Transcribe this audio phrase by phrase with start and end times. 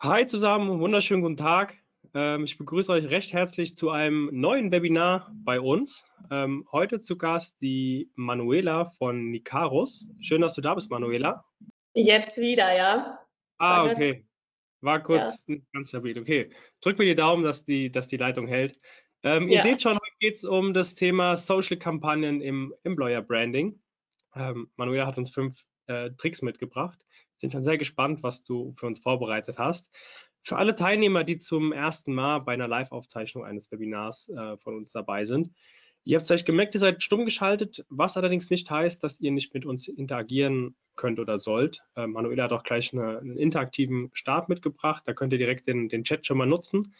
[0.00, 1.76] Hi zusammen, wunderschönen guten Tag.
[2.14, 6.04] Ähm, ich begrüße euch recht herzlich zu einem neuen Webinar bei uns.
[6.30, 10.08] Ähm, heute zu Gast die Manuela von Nicaros.
[10.20, 11.44] Schön, dass du da bist, Manuela.
[11.94, 13.18] Jetzt wieder, ja.
[13.58, 14.24] Ah, okay.
[14.82, 15.56] War kurz ja.
[15.72, 16.16] ganz stabil.
[16.16, 16.52] Okay.
[16.80, 18.78] Drück mir die Daumen, dass die, dass die Leitung hält.
[19.24, 19.56] Ähm, ja.
[19.56, 23.82] Ihr seht schon, heute geht es um das Thema Social-Kampagnen im Employer Branding.
[24.36, 27.04] Ähm, Manuela hat uns fünf äh, Tricks mitgebracht.
[27.38, 29.90] Sind schon sehr gespannt, was du für uns vorbereitet hast.
[30.42, 34.92] Für alle Teilnehmer, die zum ersten Mal bei einer Live-Aufzeichnung eines Webinars äh, von uns
[34.92, 35.50] dabei sind,
[36.04, 39.52] ihr habt vielleicht gemerkt, ihr seid stumm geschaltet, was allerdings nicht heißt, dass ihr nicht
[39.54, 41.82] mit uns interagieren könnt oder sollt.
[41.96, 45.88] Äh, Manuela hat auch gleich eine, einen interaktiven Start mitgebracht, da könnt ihr direkt den,
[45.88, 46.94] den Chat schon mal nutzen.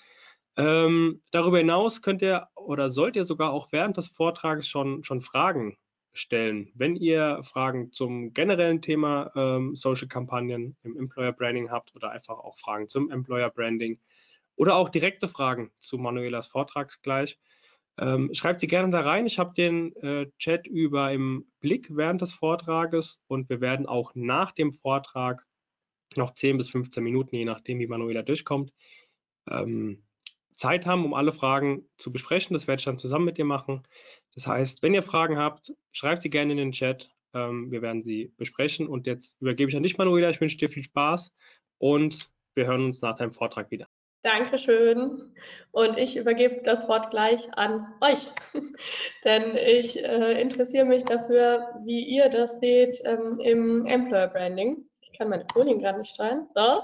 [0.57, 5.21] Ähm, darüber hinaus könnt ihr oder sollt ihr sogar auch während des Vortrags schon, schon
[5.21, 5.79] Fragen
[6.19, 6.71] stellen.
[6.75, 12.59] Wenn ihr Fragen zum generellen Thema ähm, Social-Kampagnen im Employer Branding habt oder einfach auch
[12.59, 13.99] Fragen zum Employer Branding
[14.57, 17.39] oder auch direkte Fragen zu Manuelas Vortrag gleich,
[17.99, 19.27] ähm, schreibt sie gerne da rein.
[19.27, 24.13] Ich habe den äh, Chat über im Blick während des Vortrages und wir werden auch
[24.15, 25.45] nach dem Vortrag
[26.17, 28.73] noch 10 bis 15 Minuten, je nachdem, wie Manuela durchkommt,
[29.51, 30.05] ähm,
[30.59, 32.55] Zeit haben, um alle Fragen zu besprechen.
[32.55, 33.83] Das werde ich dann zusammen mit dir machen.
[34.35, 37.11] Das heißt, wenn ihr Fragen habt, schreibt sie gerne in den Chat.
[37.33, 38.89] Ähm, wir werden sie besprechen.
[38.89, 40.31] Und jetzt übergebe ich an dich, Manuela.
[40.31, 41.33] Ich wünsche dir viel Spaß
[41.79, 43.87] und wir hören uns nach deinem Vortrag wieder.
[44.23, 45.33] Dankeschön.
[45.71, 48.29] Und ich übergebe das Wort gleich an euch,
[49.25, 54.88] denn ich äh, interessiere mich dafür, wie ihr das seht ähm, im Employer Branding
[55.19, 56.49] kann meine Folien gerade nicht steuern.
[56.55, 56.83] So.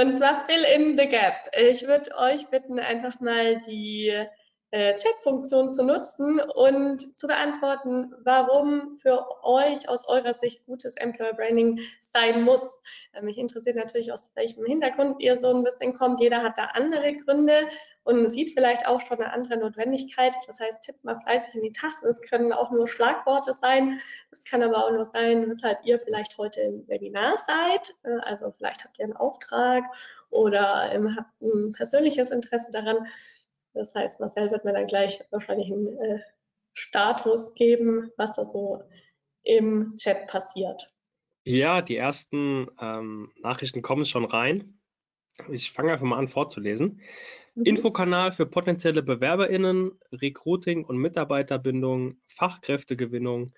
[0.00, 1.34] Und zwar Fill in the Gap.
[1.52, 4.26] Ich würde euch bitten, einfach mal die
[4.70, 11.32] äh, Chat-Funktion zu nutzen und zu beantworten, warum für euch aus eurer Sicht gutes Employer
[11.32, 12.68] Branding sein muss.
[13.12, 16.20] Äh, mich interessiert natürlich, aus welchem Hintergrund ihr so ein bisschen kommt.
[16.20, 17.68] Jeder hat da andere Gründe
[18.04, 20.34] und sieht vielleicht auch schon eine andere Notwendigkeit.
[20.46, 22.06] Das heißt, tippt mal fleißig in die Tasten.
[22.08, 24.00] Es können auch nur Schlagworte sein.
[24.30, 27.94] Es kann aber auch nur sein, weshalb ihr vielleicht heute im Webinar seid.
[28.04, 29.84] Äh, also vielleicht habt ihr einen Auftrag
[30.30, 33.06] oder habt ein persönliches Interesse daran.
[33.72, 36.20] Das heißt, Marcel wird mir dann gleich wahrscheinlich einen äh,
[36.74, 38.82] Status geben, was da so
[39.42, 40.90] im Chat passiert.
[41.44, 44.78] Ja, die ersten ähm, Nachrichten kommen schon rein.
[45.50, 47.00] Ich fange einfach mal an vorzulesen.
[47.54, 47.64] Mhm.
[47.64, 53.52] Infokanal für potenzielle BewerberInnen, Recruiting und Mitarbeiterbindung, Fachkräftegewinnung,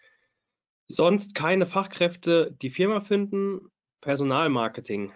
[0.89, 3.71] sonst keine Fachkräfte, die Firma finden,
[4.01, 5.13] Personalmarketing.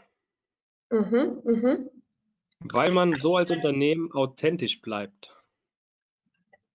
[0.91, 1.91] Mhm, mhm.
[2.61, 5.40] Weil man so als Unternehmen authentisch bleibt.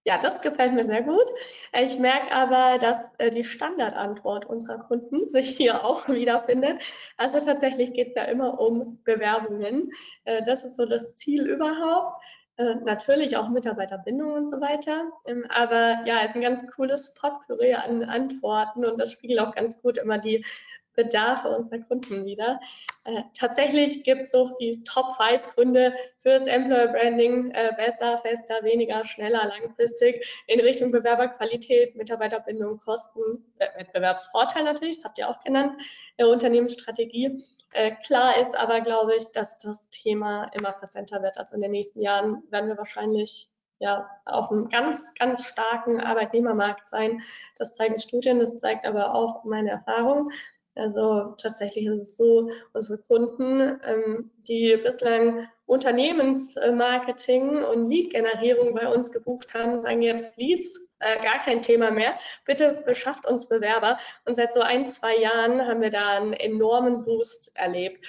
[0.07, 1.25] Ja, das gefällt mir sehr gut.
[1.73, 6.79] Ich merke aber, dass äh, die Standardantwort unserer Kunden sich hier auch wiederfindet.
[7.17, 9.91] Also tatsächlich geht es ja immer um Bewerbungen.
[10.25, 12.21] Äh, das ist so das Ziel überhaupt.
[12.57, 15.11] Äh, natürlich auch Mitarbeiterbindung und so weiter.
[15.25, 19.55] Ähm, aber ja, es ist ein ganz cooles Potpourri an Antworten und das spiegelt auch
[19.55, 20.45] ganz gut immer die
[20.93, 22.59] Bedarfe unserer Kunden wieder.
[23.05, 28.63] Äh, tatsächlich gibt es so die Top 5 Gründe fürs Employer Branding, äh, besser, fester,
[28.63, 35.39] weniger, schneller, langfristig in Richtung Bewerberqualität, Mitarbeiterbindung, Kosten, äh, Wettbewerbsvorteil natürlich, das habt ihr auch
[35.43, 35.79] genannt,
[36.17, 37.37] äh, Unternehmensstrategie.
[37.73, 41.37] Äh, klar ist aber, glaube ich, dass das Thema immer präsenter wird.
[41.37, 46.87] Also in den nächsten Jahren werden wir wahrscheinlich ja, auf einem ganz, ganz starken Arbeitnehmermarkt
[46.87, 47.21] sein.
[47.57, 50.31] Das zeigen Studien, das zeigt aber auch meine Erfahrung.
[50.75, 59.11] Also tatsächlich ist es so, unsere Kunden, ähm, die bislang Unternehmensmarketing und Lead-Generierung bei uns
[59.11, 62.17] gebucht haben, sagen jetzt Leads äh, gar kein Thema mehr.
[62.45, 63.97] Bitte beschafft uns Bewerber.
[64.25, 68.05] Und seit so ein, zwei Jahren haben wir da einen enormen Boost erlebt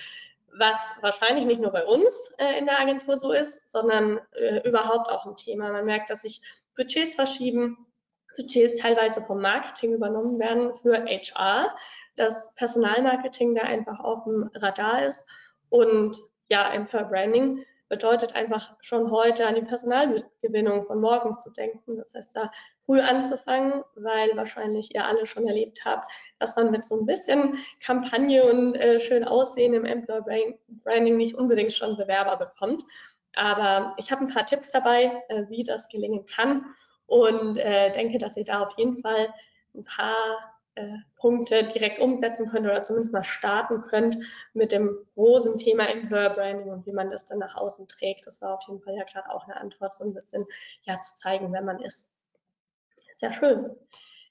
[0.58, 5.08] was wahrscheinlich nicht nur bei uns äh, in der Agentur so ist, sondern äh, überhaupt
[5.10, 5.70] auch ein Thema.
[5.70, 6.40] Man merkt, dass sich
[6.76, 7.86] Budgets verschieben,
[8.36, 11.74] Budgets teilweise vom Marketing übernommen werden für HR,
[12.16, 15.26] dass Personalmarketing da einfach auf dem Radar ist
[15.70, 16.16] und
[16.48, 21.96] ja, Employer Branding bedeutet einfach schon heute an die Personalgewinnung von morgen zu denken.
[21.96, 22.50] Das heißt, da
[22.84, 27.58] früh anzufangen, weil wahrscheinlich ihr alle schon erlebt habt, dass man mit so ein bisschen
[27.80, 30.24] Kampagne und äh, schön Aussehen im Employer
[30.82, 32.82] Branding nicht unbedingt schon Bewerber bekommt.
[33.34, 36.64] Aber ich habe ein paar Tipps dabei, äh, wie das gelingen kann
[37.06, 39.32] und äh, denke, dass ihr da auf jeden Fall
[39.74, 44.18] ein paar äh, Punkte direkt umsetzen könnt oder zumindest mal starten könnt
[44.54, 48.26] mit dem großen Thema Employer Branding und wie man das dann nach außen trägt.
[48.26, 50.46] Das war auf jeden Fall ja gerade auch eine Antwort, so ein bisschen
[50.82, 52.12] ja zu zeigen, wer man ist.
[53.16, 53.70] Sehr schön.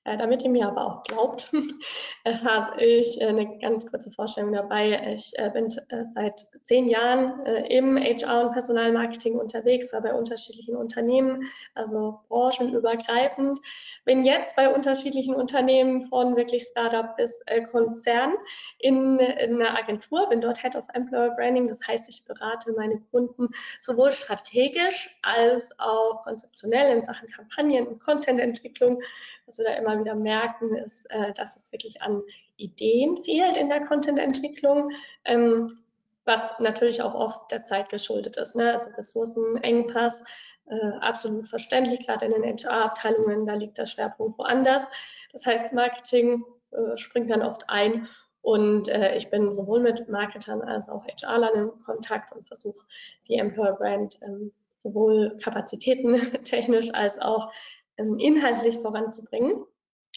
[0.05, 1.51] Äh, damit ihr mir aber auch glaubt,
[2.25, 5.15] äh, habe ich äh, eine ganz kurze Vorstellung dabei.
[5.15, 5.69] Ich bin
[6.13, 13.59] seit zehn Jahren im HR und Personalmarketing unterwegs, war bei unterschiedlichen Unternehmen, also branchenübergreifend.
[14.05, 17.39] Bin jetzt bei unterschiedlichen Unternehmen von wirklich Startup bis
[17.71, 18.33] Konzern
[18.77, 21.67] in, in einer Agentur, bin dort Head of Employer Branding.
[21.67, 23.49] Das heißt, ich berate meine Kunden
[23.79, 29.01] sowohl strategisch als auch konzeptionell in Sachen Kampagnen und Contententwicklung
[29.45, 32.21] was wir da immer wieder merken, ist, äh, dass es wirklich an
[32.57, 34.91] Ideen fehlt in der Content-Entwicklung,
[35.25, 35.79] ähm,
[36.25, 38.55] was natürlich auch oft der Zeit geschuldet ist.
[38.55, 38.79] Ne?
[38.79, 40.23] Also Ressourcenengpass,
[40.67, 44.87] äh, absolut verständlich, gerade in den HR-Abteilungen, da liegt der Schwerpunkt woanders.
[45.31, 48.07] Das heißt, Marketing äh, springt dann oft ein
[48.41, 52.85] und äh, ich bin sowohl mit Marketern als auch HR-Lern in Kontakt und versuche
[53.27, 57.51] die Employer Brand ähm, sowohl kapazitätentechnisch als auch
[57.97, 59.65] inhaltlich voranzubringen.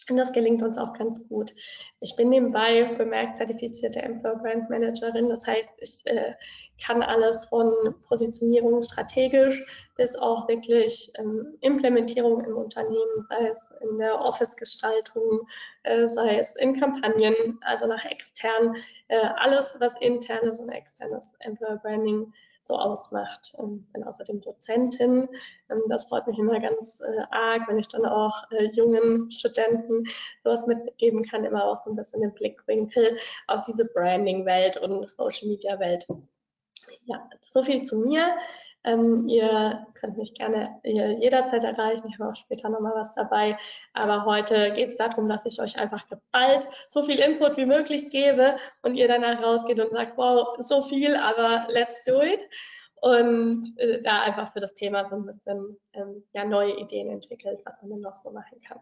[0.09, 1.55] Und das gelingt uns auch ganz gut.
[2.01, 5.29] Ich bin nebenbei bemerkt zertifizierte Employer Brand Managerin.
[5.29, 6.33] Das heißt, ich äh,
[6.83, 9.63] kann alles von Positionierung strategisch
[9.97, 15.47] bis auch wirklich ähm, Implementierung im Unternehmen, sei es in der Office-Gestaltung,
[15.83, 18.77] äh, sei es in Kampagnen, also nach extern,
[19.09, 22.33] äh, alles, was internes und externes Employer Branding
[22.69, 23.55] so ausmacht.
[23.59, 25.29] Ähm, bin außerdem Dozentin.
[25.70, 30.05] Ähm, das freut mich immer ganz äh, arg, wenn ich dann auch äh, jungen Studenten
[30.38, 33.19] sowas mitgeben kann, immer auch so ein bisschen den Blickwinkel
[33.49, 36.06] auf diese Branding-Welt und Social-Media-Welt.
[37.06, 38.37] Ja, so viel zu mir.
[38.85, 42.09] Ähm, ihr könnt mich gerne jederzeit erreichen.
[42.09, 43.59] Ich habe auch später nochmal was dabei.
[43.93, 48.11] Aber heute geht es darum, dass ich euch einfach geballt so viel Input wie möglich
[48.11, 52.41] gebe und ihr danach rausgeht und sagt, wow, so viel, aber let's do it.
[53.01, 57.61] Und äh, da einfach für das Thema so ein bisschen ähm, ja, neue Ideen entwickelt,
[57.65, 58.81] was man denn noch so machen kann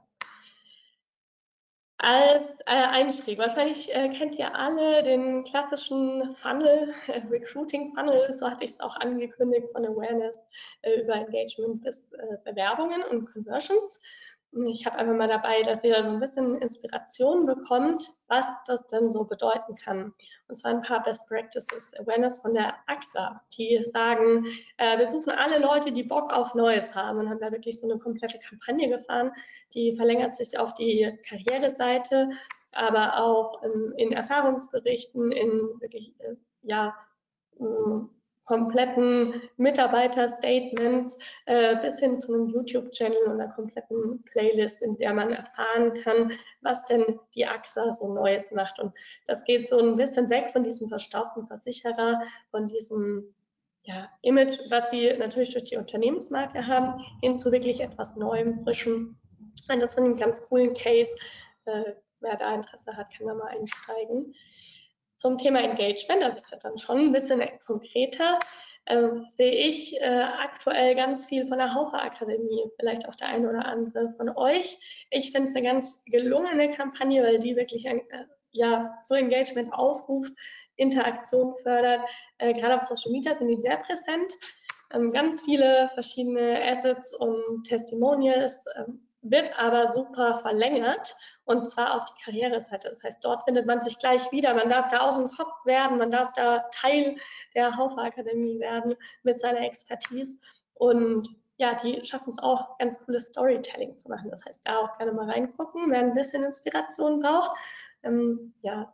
[2.07, 3.37] als äh, Einstieg.
[3.37, 8.81] Wahrscheinlich äh, kennt ihr alle den klassischen Funnel, äh, Recruiting Funnel, so hatte ich es
[8.81, 10.39] auch angekündigt, von Awareness
[10.83, 14.01] äh, über Engagement bis äh, Bewerbungen und Conversions.
[14.65, 19.11] Ich habe einfach mal dabei, dass ihr so ein bisschen Inspiration bekommt, was das denn
[19.11, 20.15] so bedeuten kann.
[20.49, 24.47] Und zwar ein paar Best Practices Awareness von der AXA, die sagen,
[24.79, 27.91] äh, wir suchen alle Leute, die Bock auf Neues haben und haben da wirklich so
[27.91, 29.33] eine komplette Kampagne gefahren,
[29.75, 32.31] die verlängert sich auf die Karriereseite,
[32.73, 36.95] aber auch in, in Erfahrungsberichten, in wirklich, äh, ja,
[38.47, 45.31] kompletten Mitarbeiterstatements äh, bis hin zu einem YouTube-Channel und einer kompletten Playlist, in der man
[45.33, 46.33] erfahren kann,
[46.63, 48.79] was denn die AXA so Neues macht.
[48.79, 48.93] Und
[49.27, 53.35] das geht so ein bisschen weg von diesem verstaubten Versicherer, von diesem
[53.83, 59.17] ja, Image, was die natürlich durch die Unternehmensmarke haben, hin zu wirklich etwas Neuem, Frischem.
[59.71, 61.11] Und das finde ich einen ganz coolen Case.
[61.67, 64.35] Äh, wer da Interesse hat, kann da mal einsteigen.
[65.17, 68.39] Zum Thema Engagement, da wird es ja dann schon ein bisschen konkreter,
[68.87, 73.49] äh, sehe ich äh, aktuell ganz viel von der Haufe Akademie, vielleicht auch der eine
[73.49, 74.79] oder andere von euch.
[75.11, 79.73] Ich finde es eine ganz gelungene Kampagne, weil die wirklich ein, äh, ja, so Engagement
[79.73, 80.33] aufruft,
[80.77, 82.01] Interaktion fördert.
[82.39, 84.33] Äh, gerade auf Social Media sind die sehr präsent.
[84.93, 92.05] Ähm, ganz viele verschiedene Assets und Testimonials, ähm, wird aber super verlängert und zwar auf
[92.05, 92.89] die Karriereseite.
[92.89, 94.55] Das heißt, dort findet man sich gleich wieder.
[94.55, 97.17] Man darf da auch ein Kopf werden, man darf da Teil
[97.55, 100.39] der Haufe Akademie werden mit seiner Expertise
[100.75, 101.29] und
[101.59, 104.31] ja, die schaffen es auch, ganz cooles Storytelling zu machen.
[104.31, 107.57] Das heißt, da auch gerne mal reingucken, wer ein bisschen Inspiration braucht.
[108.03, 108.93] Ähm, ja,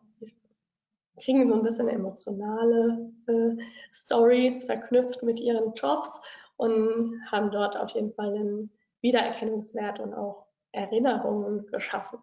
[1.20, 3.56] kriegen so ein bisschen emotionale äh,
[3.92, 6.20] Stories verknüpft mit ihren Jobs
[6.56, 8.70] und haben dort auf jeden Fall einen
[9.02, 12.18] Wiedererkennungswert und auch Erinnerungen geschaffen.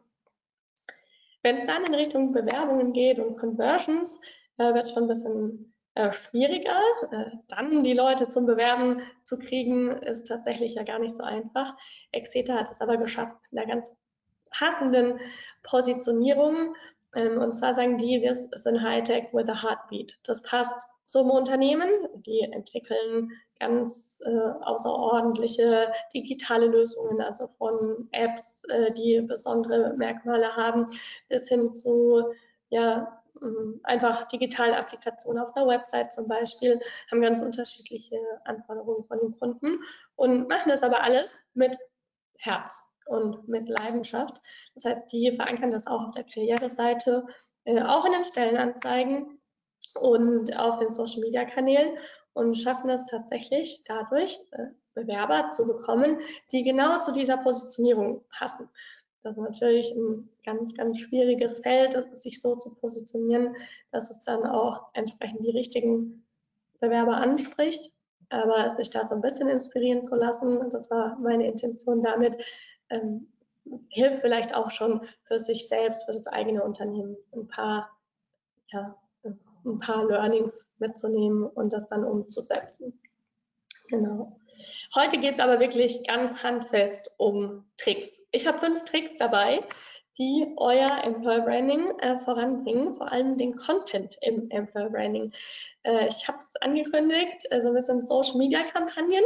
[1.44, 4.20] Wenn es dann in Richtung Bewerbungen geht und Conversions,
[4.58, 6.80] äh, wird es schon ein bisschen äh, schwieriger.
[7.12, 11.76] Äh, dann die Leute zum Bewerben zu kriegen, ist tatsächlich ja gar nicht so einfach.
[12.12, 13.98] Exeter hat es aber geschafft, in einer ganz
[14.52, 15.20] passenden
[15.64, 16.76] Positionierung.
[17.16, 20.18] Ähm, und zwar sagen die, wir sind Hightech with a Heartbeat.
[20.24, 21.90] Das passt zum Unternehmen.
[22.26, 24.30] Die entwickeln ganz äh,
[24.62, 30.88] außerordentliche digitale Lösungen, also von Apps, äh, die besondere Merkmale haben,
[31.28, 32.32] bis hin zu
[32.70, 39.20] ja, mm, einfach digitale Applikationen auf einer Website zum Beispiel, haben ganz unterschiedliche Anforderungen von
[39.20, 39.80] den Kunden
[40.16, 41.76] und machen das aber alles mit
[42.38, 44.40] Herz und mit Leidenschaft.
[44.76, 47.26] Das heißt, die verankern das auch auf der Karriereseite,
[47.64, 49.39] äh, auch in den Stellenanzeigen
[50.00, 51.98] und auf den Social-Media-Kanälen
[52.34, 56.20] und schaffen es tatsächlich dadurch, äh, Bewerber zu bekommen,
[56.52, 58.70] die genau zu dieser Positionierung passen.
[59.24, 63.56] Das ist natürlich ein ganz, ganz schwieriges Feld, sich so zu positionieren,
[63.92, 66.26] dass es dann auch entsprechend die richtigen
[66.80, 67.92] Bewerber anspricht.
[68.30, 72.38] Aber sich da so ein bisschen inspirieren zu lassen, das war meine Intention damit,
[72.90, 73.28] ähm,
[73.90, 77.90] hilft vielleicht auch schon für sich selbst, für das eigene Unternehmen ein paar,
[78.68, 78.96] ja,
[79.66, 83.00] ein paar Learnings mitzunehmen und das dann umzusetzen.
[83.90, 84.40] Genau.
[84.96, 88.20] Heute geht es aber wirklich ganz handfest um Tricks.
[88.32, 89.64] Ich habe fünf Tricks dabei,
[90.18, 95.32] die euer Employer Branding äh, voranbringen, vor allem den Content im Employer Branding.
[95.84, 99.24] Äh, ich habe es angekündigt, äh, so ein bisschen Social Media Kampagnen.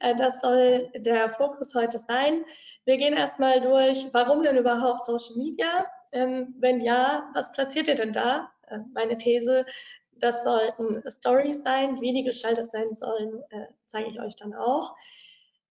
[0.00, 2.44] Äh, das soll der Fokus heute sein.
[2.84, 5.86] Wir gehen erstmal durch, warum denn überhaupt Social Media?
[6.12, 8.50] Ähm, wenn ja, was platziert ihr denn da?
[8.68, 9.66] Äh, meine These,
[10.12, 12.00] das sollten Stories sein.
[12.00, 14.94] Wie die gestaltet sein sollen, äh, zeige ich euch dann auch.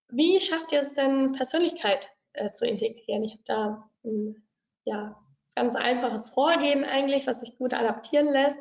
[0.10, 3.24] Wie schafft ihr es denn, Persönlichkeit äh, zu integrieren?
[3.24, 4.44] Ich habe da ein
[4.84, 5.18] ja,
[5.56, 8.60] ganz einfaches Vorgehen eigentlich, was sich gut adaptieren lässt.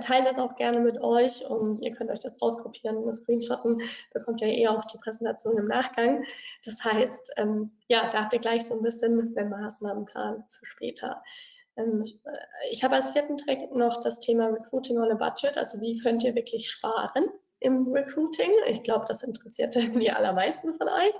[0.00, 3.82] Teilt das auch gerne mit euch und ihr könnt euch das rauskopieren und screenshotten.
[4.12, 6.24] Bekommt ja eh auch die Präsentation im Nachgang.
[6.64, 11.22] Das heißt, ähm, ja, da habt ihr gleich so ein bisschen einen Maßnahmenplan für später.
[11.76, 12.04] Ähm,
[12.70, 15.58] ich habe als vierten Trick noch das Thema Recruiting on a Budget.
[15.58, 17.26] Also wie könnt ihr wirklich sparen?
[17.60, 18.50] im Recruiting.
[18.66, 21.14] Ich glaube, das interessiert die allermeisten von euch.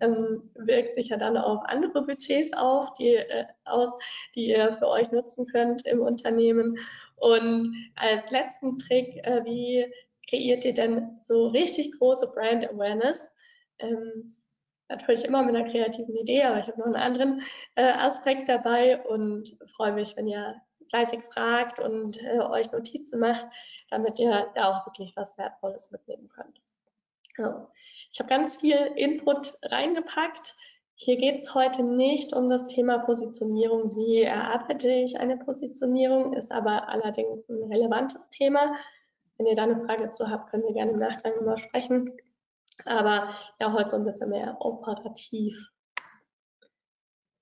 [0.00, 3.96] Ähm, wirkt sich ja dann auf andere Budgets auf, die, äh, aus,
[4.34, 6.78] die ihr für euch nutzen könnt im Unternehmen.
[7.16, 9.92] Und als letzten Trick, äh, wie
[10.28, 13.26] kreiert ihr denn so richtig große Brand Awareness?
[13.78, 14.36] Ähm,
[14.90, 17.42] natürlich immer mit einer kreativen Idee, aber ich habe noch einen anderen
[17.76, 23.46] äh, Aspekt dabei und freue mich, wenn ihr fleißig fragt und äh, euch Notizen macht,
[23.90, 26.60] damit ihr da auch wirklich was Wertvolles mitnehmen könnt.
[27.38, 27.70] Ja.
[28.12, 30.54] Ich habe ganz viel Input reingepackt.
[30.96, 33.96] Hier geht es heute nicht um das Thema Positionierung.
[33.96, 38.74] Wie erarbeite ich eine Positionierung, ist aber allerdings ein relevantes Thema.
[39.38, 42.12] Wenn ihr da eine Frage zu habt, können wir gerne im Nachgang immer sprechen.
[42.84, 45.56] Aber ja, heute so ein bisschen mehr operativ.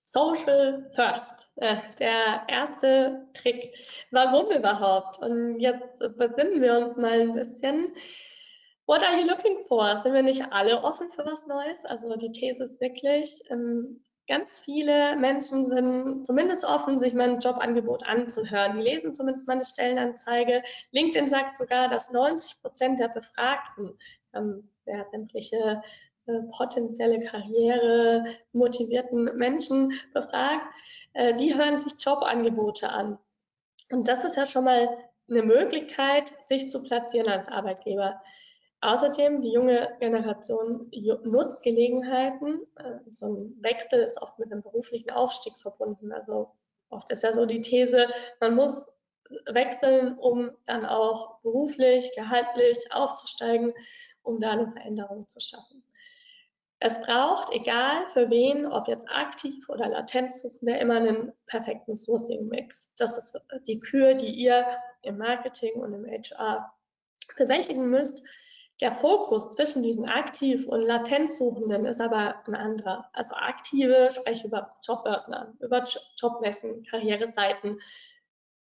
[0.00, 3.74] Social First, äh, der erste Trick.
[4.10, 5.18] Warum überhaupt?
[5.18, 7.94] Und jetzt besinnen wir uns mal ein bisschen.
[8.86, 9.96] What are you looking for?
[9.96, 11.84] Sind wir nicht alle offen für was Neues?
[11.84, 18.04] Also die These ist wirklich, ähm, ganz viele Menschen sind zumindest offen, sich mein Jobangebot
[18.06, 18.76] anzuhören.
[18.76, 20.62] Die lesen zumindest meine Stellenanzeige.
[20.92, 23.98] LinkedIn sagt sogar, dass 90 Prozent der Befragten
[24.34, 25.82] ähm, ja, sämtliche
[26.26, 30.66] äh, potenzielle Karriere motivierten Menschen befragt,
[31.14, 33.18] äh, die hören sich Jobangebote an.
[33.90, 34.88] Und das ist ja schon mal
[35.28, 38.20] eine Möglichkeit, sich zu platzieren als Arbeitgeber.
[38.80, 40.90] Außerdem, die junge Generation
[41.24, 42.60] nutzt Gelegenheiten.
[42.76, 46.12] Äh, so ein Wechsel ist oft mit einem beruflichen Aufstieg verbunden.
[46.12, 46.50] Also
[46.90, 48.08] oft ist ja so die These,
[48.40, 48.88] man muss
[49.46, 53.74] wechseln, um dann auch beruflich, gehaltlich aufzusteigen,
[54.22, 55.82] um da eine Veränderung zu schaffen.
[56.80, 62.92] Es braucht, egal für wen, ob jetzt aktiv oder Latenzsuchende, immer einen perfekten Sourcing-Mix.
[62.96, 63.34] Das ist
[63.66, 64.64] die Kür, die ihr
[65.02, 66.72] im Marketing und im HR
[67.36, 68.22] bewältigen müsst.
[68.80, 73.10] Der Fokus zwischen diesen Aktiv- und Latenzsuchenden ist aber ein anderer.
[73.12, 75.82] Also Aktive spreche über Jobbörsen an, über
[76.20, 77.80] Jobmessen, Karriereseiten.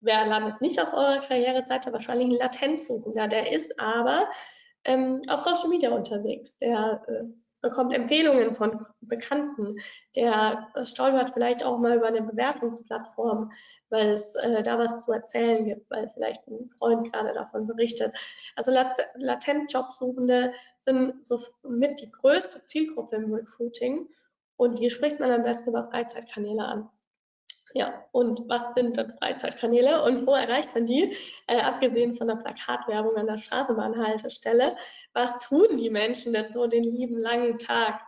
[0.01, 1.93] Wer landet nicht auf eurer Karriereseite?
[1.93, 3.27] Wahrscheinlich ein Latenzsuchender.
[3.27, 4.29] Der ist aber
[4.87, 6.57] ähm, auf Social Media unterwegs.
[6.59, 7.25] Der äh,
[7.61, 9.77] bekommt Empfehlungen von Bekannten,
[10.15, 13.51] der stolpert vielleicht auch mal über eine Bewertungsplattform,
[13.89, 18.15] weil es äh, da was zu erzählen gibt, weil vielleicht ein Freund gerade davon berichtet.
[18.55, 24.09] Also lat latent Jobsuchende sind so mit die größte Zielgruppe im Recruiting
[24.57, 26.89] und die spricht man am besten über Freizeitkanäle an.
[27.75, 31.17] Ja, und was sind dann Freizeitkanäle und wo erreicht man die?
[31.47, 34.77] Äh, abgesehen von der Plakatwerbung an der Straßenbahnhaltestelle,
[35.13, 38.01] was tun die Menschen denn so den lieben langen Tag?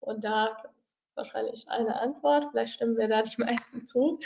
[0.00, 4.18] Und da gibt es wahrscheinlich eine Antwort, vielleicht stimmen wir da die meisten zu.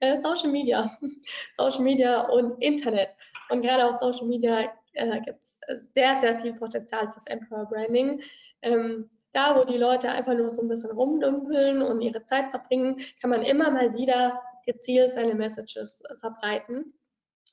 [0.00, 0.90] Äh, Social Media,
[1.56, 3.10] Social Media und Internet.
[3.50, 5.60] Und gerade auf Social Media äh, gibt es
[5.92, 8.22] sehr, sehr viel Potenzial fürs Employer Branding.
[8.62, 12.98] Ähm, da, wo die Leute einfach nur so ein bisschen rumdümpeln und ihre Zeit verbringen,
[13.20, 16.94] kann man immer mal wieder gezielt seine Messages verbreiten.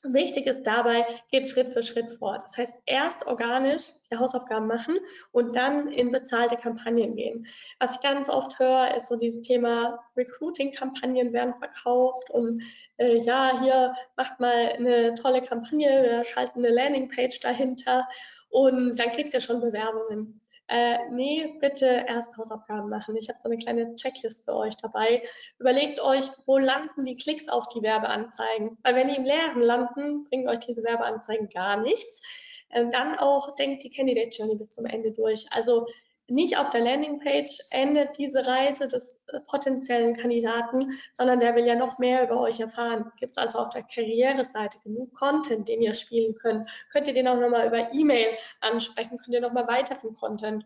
[0.04, 2.40] Wichtig ist dabei, geht Schritt für Schritt vor.
[2.40, 4.98] Das heißt, erst organisch die Hausaufgaben machen
[5.32, 7.46] und dann in bezahlte Kampagnen gehen.
[7.80, 12.64] Was ich ganz oft höre, ist so dieses Thema Recruiting-Kampagnen werden verkauft und
[12.98, 18.08] äh, ja, hier macht mal eine tolle Kampagne, wir schalten eine Landingpage dahinter
[18.50, 20.41] und dann kriegt ihr schon Bewerbungen.
[20.72, 23.18] Äh, nee, bitte erst Hausaufgaben machen.
[23.18, 25.22] Ich habe so eine kleine Checklist für euch dabei.
[25.60, 28.78] Überlegt euch, wo landen die Klicks auf die Werbeanzeigen?
[28.82, 32.22] Weil wenn die im Leeren landen, bringen euch diese Werbeanzeigen gar nichts.
[32.70, 35.46] Ähm, dann auch denkt die Candidate Journey bis zum Ende durch.
[35.52, 35.88] Also
[36.28, 41.76] nicht auf der Landingpage endet diese Reise des äh, potenziellen Kandidaten, sondern der will ja
[41.76, 43.12] noch mehr über euch erfahren.
[43.20, 46.70] Gibt es also auf der Karriereseite genug Content, den ihr spielen könnt?
[46.92, 49.18] Könnt ihr den auch nochmal über E-Mail ansprechen?
[49.18, 50.66] Könnt ihr nochmal weiteren Content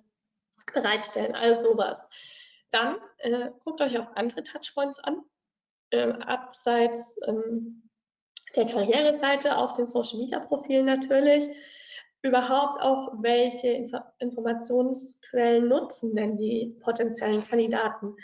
[0.74, 1.36] bereitstellen?
[1.36, 2.10] All sowas.
[2.72, 5.24] Dann äh, guckt euch auch andere Touchpoints an,
[5.92, 7.90] äh, abseits ähm,
[8.56, 11.50] der Karriereseite auf den Social Media Profilen natürlich
[12.26, 18.16] überhaupt auch, welche Inf Informationsquellen nutzen denn die potenziellen Kandidaten.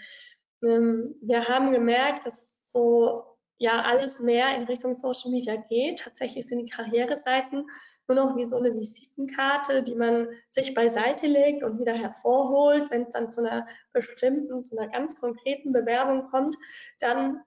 [0.63, 3.23] Ähm, wir haben gemerkt, dass so
[3.57, 5.99] ja alles mehr in Richtung Social Media geht.
[5.99, 7.65] Tatsächlich sind die Karriereseiten
[8.07, 12.89] nur noch wie so eine Visitenkarte, die man sich beiseite legt und wieder hervorholt.
[12.89, 16.55] Wenn es dann zu einer bestimmten, zu einer ganz konkreten Bewerbung kommt,
[16.99, 17.41] dann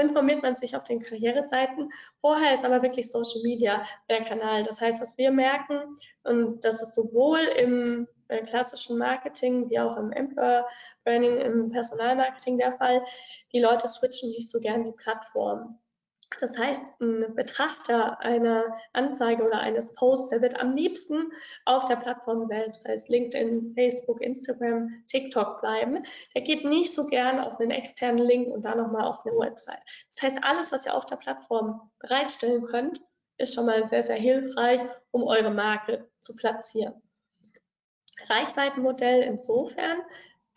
[0.00, 1.90] informiert man sich auf den Karriereseiten.
[2.20, 4.62] Vorher ist aber wirklich Social Media der Kanal.
[4.62, 9.96] Das heißt, was wir merken, und das ist sowohl im äh, klassischen Marketing wie auch
[9.96, 10.66] im Employer
[11.04, 13.04] Branding, im Personalmarketing der Fall,
[13.52, 15.78] die Leute switchen nicht so gern die Plattform.
[16.40, 21.32] Das heißt, ein Betrachter einer Anzeige oder eines Posts, der wird am liebsten
[21.64, 26.04] auf der Plattform selbst, heißt LinkedIn, Facebook, Instagram, TikTok bleiben.
[26.34, 29.82] Der geht nicht so gern auf einen externen Link und dann nochmal auf eine Website.
[30.08, 33.00] Das heißt, alles, was ihr auf der Plattform bereitstellen könnt,
[33.38, 36.94] ist schon mal sehr, sehr hilfreich, um eure Marke zu platzieren.
[38.28, 39.98] Reichweitenmodell insofern,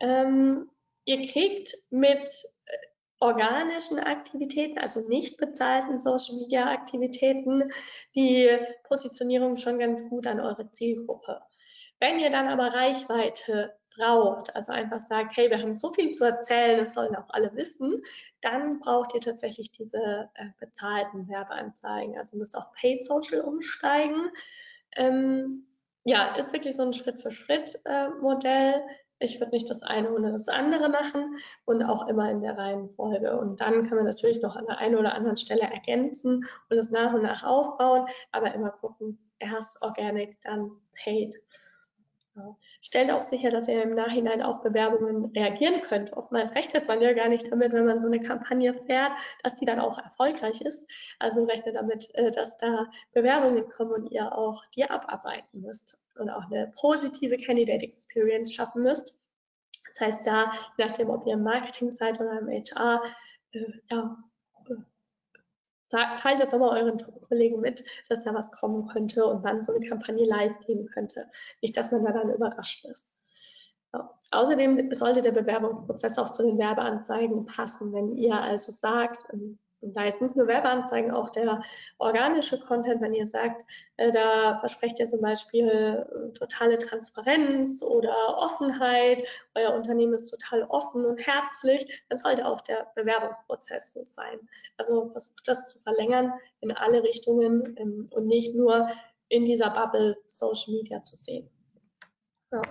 [0.00, 0.70] ähm,
[1.04, 2.28] ihr kriegt mit
[3.20, 7.70] organischen Aktivitäten, also nicht bezahlten Social Media Aktivitäten,
[8.14, 8.48] die
[8.84, 11.40] Positionierung schon ganz gut an eure Zielgruppe.
[12.00, 16.24] Wenn ihr dann aber Reichweite braucht, also einfach sagt, hey, wir haben so viel zu
[16.24, 18.00] erzählen, das sollen auch alle wissen,
[18.40, 22.16] dann braucht ihr tatsächlich diese äh, bezahlten Werbeanzeigen.
[22.16, 24.30] Also müsst auch Paid Social umsteigen.
[24.96, 25.66] Ähm,
[26.04, 28.74] ja, ist wirklich so ein Schritt-für-Schritt-Modell.
[28.74, 32.56] Äh, ich würde nicht das eine ohne das andere machen und auch immer in der
[32.56, 33.38] Reihenfolge.
[33.38, 36.90] Und dann kann man natürlich noch an der einen oder anderen Stelle ergänzen und es
[36.90, 41.36] nach und nach aufbauen, aber immer gucken, erst Organic, dann Paid.
[42.80, 46.12] Stellt auch sicher, dass ihr im Nachhinein auf Bewerbungen reagieren könnt.
[46.12, 49.10] Oftmals rechnet man ja gar nicht damit, wenn man so eine Kampagne fährt,
[49.42, 50.88] dass die dann auch erfolgreich ist.
[51.18, 56.30] Also rechnet damit, äh, dass da Bewerbungen kommen und ihr auch die abarbeiten müsst und
[56.30, 59.16] auch eine positive Candidate Experience schaffen müsst.
[59.94, 63.02] Das heißt, da, je nachdem, ob ihr im Marketing seid oder im HR,
[63.52, 64.16] äh, ja,
[65.90, 69.86] teilt das nochmal euren Kollegen mit, dass da was kommen könnte und wann so eine
[69.86, 71.26] Kampagne live gehen könnte.
[71.62, 73.16] Nicht, dass man da dann überrascht ist.
[73.94, 74.14] Ja.
[74.30, 77.92] Außerdem sollte der Bewerbungsprozess auch zu den Werbeanzeigen passen.
[77.92, 81.62] Wenn ihr also sagt, ähm, und da ist nicht nur Werbeanzeigen, auch der
[81.98, 83.64] organische Content, wenn ihr sagt,
[83.96, 90.64] äh, da versprecht ihr zum Beispiel äh, totale Transparenz oder Offenheit, euer Unternehmen ist total
[90.64, 94.40] offen und herzlich, dann sollte auch der Bewerbungsprozess so sein.
[94.76, 98.88] Also versucht das zu verlängern in alle Richtungen ähm, und nicht nur
[99.28, 101.48] in dieser Bubble Social Media zu sehen.
[102.50, 102.62] Ja.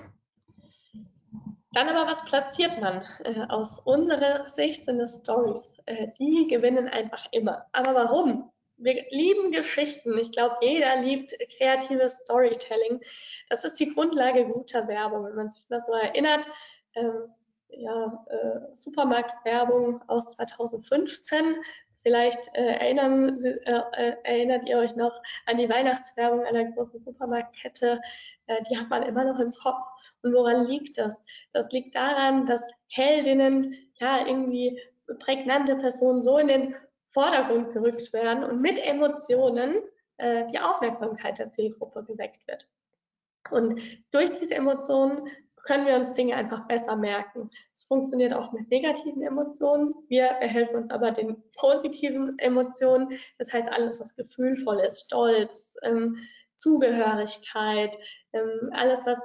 [1.74, 3.04] Dann aber, was platziert man?
[3.24, 5.80] Äh, aus unserer Sicht sind es Stories.
[5.86, 7.66] Äh, die gewinnen einfach immer.
[7.74, 8.52] Aber warum?
[8.78, 10.18] Wir lieben Geschichten.
[10.18, 13.02] Ich glaube, jeder liebt kreatives Storytelling.
[13.50, 15.26] Das ist die Grundlage guter Werbung.
[15.26, 16.48] Wenn man sich mal so erinnert,
[16.96, 17.34] ähm,
[17.70, 21.58] ja, äh, Supermarktwerbung aus 2015.
[22.04, 25.12] Vielleicht äh, erinnern, äh, äh, erinnert ihr euch noch
[25.46, 28.00] an die Weihnachtswerbung einer großen Supermarktkette
[28.70, 29.86] die hat man immer noch im Kopf.
[30.22, 31.26] Und woran liegt das?
[31.52, 34.80] Das liegt daran, dass Heldinnen, ja, irgendwie
[35.20, 36.76] prägnante Personen so in den
[37.12, 39.78] Vordergrund gerückt werden und mit Emotionen
[40.18, 42.68] äh, die Aufmerksamkeit der Zielgruppe geweckt wird.
[43.50, 43.80] Und
[44.12, 45.30] durch diese Emotionen
[45.68, 47.50] können wir uns Dinge einfach besser merken.
[47.74, 49.94] Es funktioniert auch mit negativen Emotionen.
[50.08, 53.20] Wir behelfen uns aber den positiven Emotionen.
[53.38, 56.18] Das heißt, alles, was gefühlvoll ist, Stolz, ähm,
[56.56, 57.98] Zugehörigkeit,
[58.38, 59.20] ähm, alles, was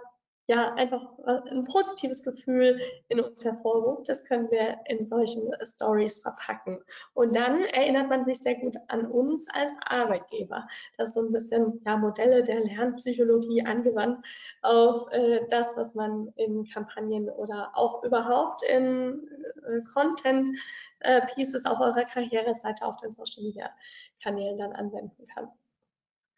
[0.48, 6.78] ja einfach ein positives Gefühl in uns hervorruft, das können wir in solchen Stories verpacken.
[7.14, 10.66] Und dann erinnert man sich sehr gut an uns als Arbeitgeber.
[10.96, 14.18] Das ist so ein bisschen ja, Modelle der Lernpsychologie angewandt
[14.62, 19.28] auf äh, das, was man in Kampagnen oder auch überhaupt in
[19.64, 20.50] äh, Content
[21.00, 23.70] äh, Pieces auf eurer Karriereseite auf den Social Media
[24.22, 25.48] Kanälen dann anwenden kann.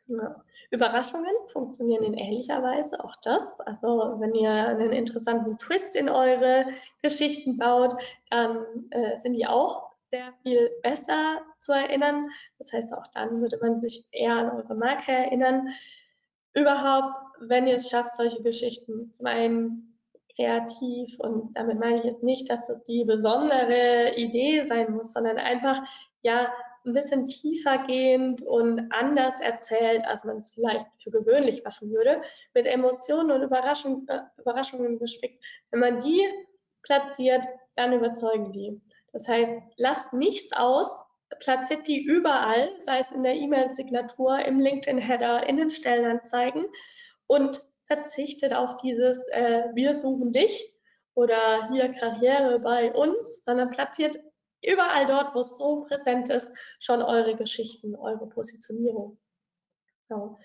[0.06, 0.42] Ja.
[0.70, 3.60] Überraschungen funktionieren in ähnlicher Weise, auch das.
[3.60, 6.66] Also wenn ihr einen interessanten Twist in eure
[7.02, 7.96] Geschichten baut,
[8.30, 12.28] dann äh, sind die auch sehr viel besser zu erinnern.
[12.58, 15.68] Das heißt, auch dann würde man sich eher an eure Marke erinnern.
[16.52, 19.98] Überhaupt, wenn ihr es schafft, solche Geschichten zum einen
[20.36, 25.38] kreativ und damit meine ich jetzt nicht, dass es die besondere Idee sein muss, sondern
[25.38, 25.80] einfach
[26.22, 26.52] ja
[26.86, 32.22] ein bisschen tiefer gehend und anders erzählt, als man es vielleicht für gewöhnlich machen würde,
[32.52, 35.42] mit Emotionen und Überraschung, äh, Überraschungen gespickt.
[35.70, 36.22] Wenn man die
[36.82, 37.42] platziert,
[37.74, 38.80] dann überzeugen die.
[39.12, 40.88] Das heißt, lasst nichts aus,
[41.40, 46.66] platziert die überall, sei es in der E-Mail-Signatur, im LinkedIn-Header, in den Stellenanzeigen
[47.26, 50.74] und verzichtet auf dieses äh, Wir suchen dich
[51.14, 54.18] oder hier Karriere bei uns, sondern platziert
[54.66, 59.18] überall dort, wo es so präsent ist, schon eure Geschichten, eure Positionierung.
[60.08, 60.38] Genau.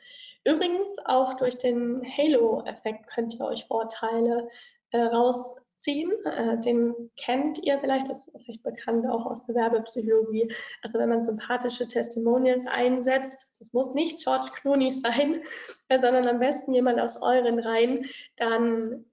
[0.46, 4.48] Übrigens, auch durch den Halo-Effekt könnt ihr euch Vorteile
[4.92, 6.12] äh, rausziehen.
[6.26, 10.54] Äh, den kennt ihr vielleicht, das ist recht bekannt auch aus Gewerbepsychologie.
[10.82, 15.44] Also wenn man sympathische Testimonials einsetzt, das muss nicht George Clooney sein,
[15.90, 18.06] sondern am besten jemand aus euren Reihen,
[18.38, 19.06] dann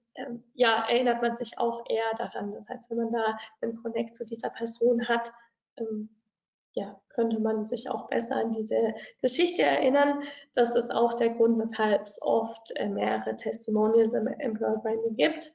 [0.53, 2.51] ja, erinnert man sich auch eher daran.
[2.51, 5.31] Das heißt, wenn man da einen Connect zu dieser Person hat,
[5.77, 6.09] ähm,
[6.73, 10.23] ja, könnte man sich auch besser an diese Geschichte erinnern.
[10.53, 15.53] Das ist auch der Grund, weshalb es oft äh, mehrere Testimonials im Employer Branding gibt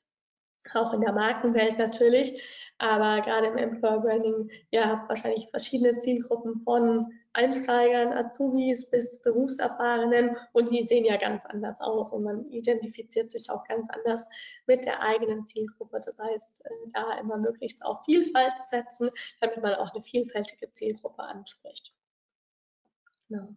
[0.75, 2.41] auch in der Markenwelt natürlich,
[2.79, 10.71] aber gerade im Employer Branding, habt wahrscheinlich verschiedene Zielgruppen von Einsteigern, Azubis bis Berufserfahrenen und
[10.71, 14.29] die sehen ja ganz anders aus und man identifiziert sich auch ganz anders
[14.67, 16.01] mit der eigenen Zielgruppe.
[16.05, 21.23] Das heißt, äh, da immer möglichst auf Vielfalt setzen, damit man auch eine vielfältige Zielgruppe
[21.23, 21.95] anspricht.
[23.29, 23.49] Genau.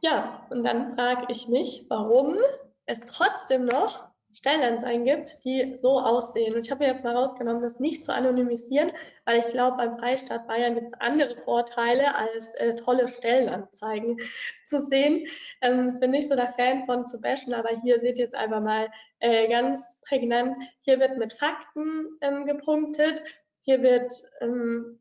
[0.00, 2.36] Ja, und dann frage ich mich, warum
[2.84, 6.54] es trotzdem noch Stellenanzeigen gibt, die so aussehen.
[6.54, 8.92] Und ich habe jetzt mal rausgenommen, das nicht zu anonymisieren,
[9.24, 14.18] weil ich glaube, beim Freistaat Bayern gibt es andere Vorteile, als äh, tolle Stellenanzeigen
[14.64, 15.26] zu sehen.
[15.60, 18.60] Ähm, bin nicht so der Fan von zu bashen, aber hier seht ihr es einfach
[18.60, 20.56] mal äh, ganz prägnant.
[20.82, 23.22] Hier wird mit Fakten ähm, gepunktet.
[23.62, 24.98] Hier wird ähm,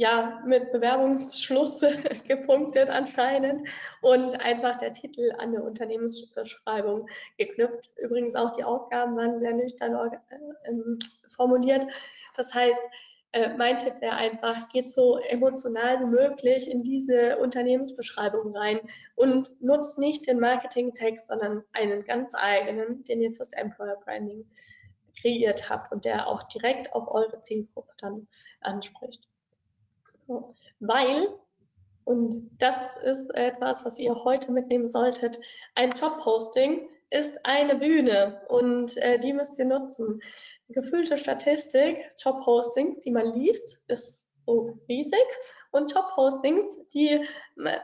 [0.00, 1.80] ja, mit Bewerbungsschluss
[2.26, 3.68] gepunktet anscheinend
[4.00, 7.90] und einfach der Titel an der Unternehmensbeschreibung geknüpft.
[7.98, 9.94] Übrigens auch die Aufgaben waren sehr nüchtern
[10.30, 10.72] äh,
[11.28, 11.84] formuliert.
[12.34, 12.80] Das heißt,
[13.32, 18.80] äh, mein Tipp wäre einfach, geht so emotional wie möglich in diese Unternehmensbeschreibung rein
[19.16, 24.46] und nutzt nicht den Marketing-Text, sondern einen ganz eigenen, den ihr fürs Employer Branding
[25.20, 28.28] kreiert habt und der auch direkt auf eure Zielgruppe dann
[28.62, 29.29] anspricht.
[30.80, 31.28] Weil,
[32.04, 35.38] und das ist etwas, was ihr heute mitnehmen solltet,
[35.74, 40.22] ein Jobposting ist eine Bühne und äh, die müsst ihr nutzen.
[40.68, 45.18] Gefühlte Statistik, Jobpostings, die man liest, ist so riesig
[45.70, 47.26] und Top-Postings, die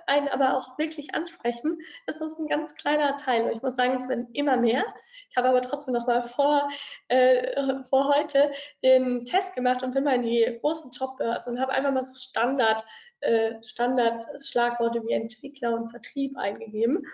[0.07, 3.45] einen aber auch wirklich ansprechen, ist das ein ganz kleiner Teil.
[3.45, 4.85] Und ich muss sagen, es werden immer mehr.
[5.31, 6.69] Ich habe aber trotzdem noch mal vor,
[7.09, 8.51] äh, vor heute
[8.83, 12.15] den Test gemacht und bin mal in die großen Jobbörsen und habe einfach mal so
[12.15, 12.85] Standard,
[13.21, 17.05] äh, Standard-Schlagworte wie Entwickler und Vertrieb eingegeben.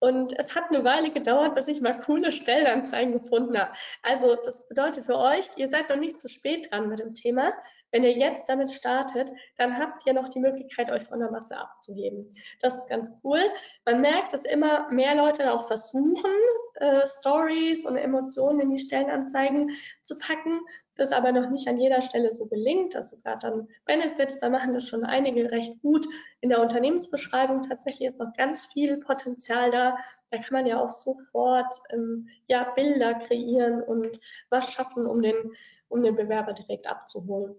[0.00, 3.72] Und es hat eine Weile gedauert, bis ich mal coole Stellenanzeigen gefunden habe.
[4.02, 7.52] Also das bedeutet für euch, ihr seid noch nicht zu spät dran mit dem Thema.
[7.92, 11.56] Wenn ihr jetzt damit startet, dann habt ihr noch die Möglichkeit, euch von der Masse
[11.56, 12.34] abzuheben.
[12.60, 13.42] Das ist ganz cool.
[13.84, 16.30] Man merkt, dass immer mehr Leute auch versuchen,
[16.76, 19.70] äh, Stories und Emotionen in die Stellenanzeigen
[20.02, 20.60] zu packen,
[21.00, 22.94] das aber noch nicht an jeder Stelle so gelingt.
[22.94, 26.06] Also gerade dann Benefits, da machen das schon einige recht gut.
[26.40, 29.96] In der Unternehmensbeschreibung tatsächlich ist noch ganz viel Potenzial da.
[30.30, 35.52] Da kann man ja auch sofort ähm, ja, Bilder kreieren und was schaffen, um den,
[35.88, 37.56] um den Bewerber direkt abzuholen.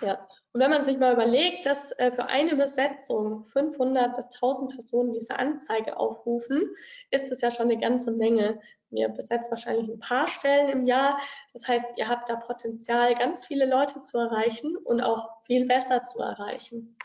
[0.00, 0.26] Ja.
[0.52, 5.12] Und wenn man sich mal überlegt, dass äh, für eine Besetzung 500 bis 1000 Personen
[5.12, 6.62] diese Anzeige aufrufen,
[7.10, 8.60] ist das ja schon eine ganze Menge.
[8.96, 11.18] Ihr besetzt wahrscheinlich ein paar Stellen im Jahr.
[11.52, 16.04] Das heißt, ihr habt da Potenzial, ganz viele Leute zu erreichen und auch viel besser
[16.04, 16.96] zu erreichen.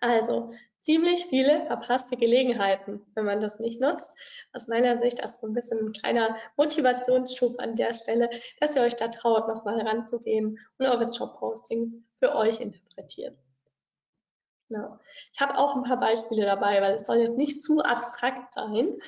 [0.00, 4.16] Also ziemlich viele verpasste Gelegenheiten, wenn man das nicht nutzt.
[4.52, 8.28] Aus meiner Sicht ist so ein bisschen ein kleiner Motivationsschub an der Stelle,
[8.60, 13.38] dass ihr euch da traut, nochmal ranzugehen und eure Jobpostings für euch interpretiert.
[14.68, 14.98] Genau.
[15.32, 18.98] Ich habe auch ein paar Beispiele dabei, weil es soll jetzt nicht zu abstrakt sein.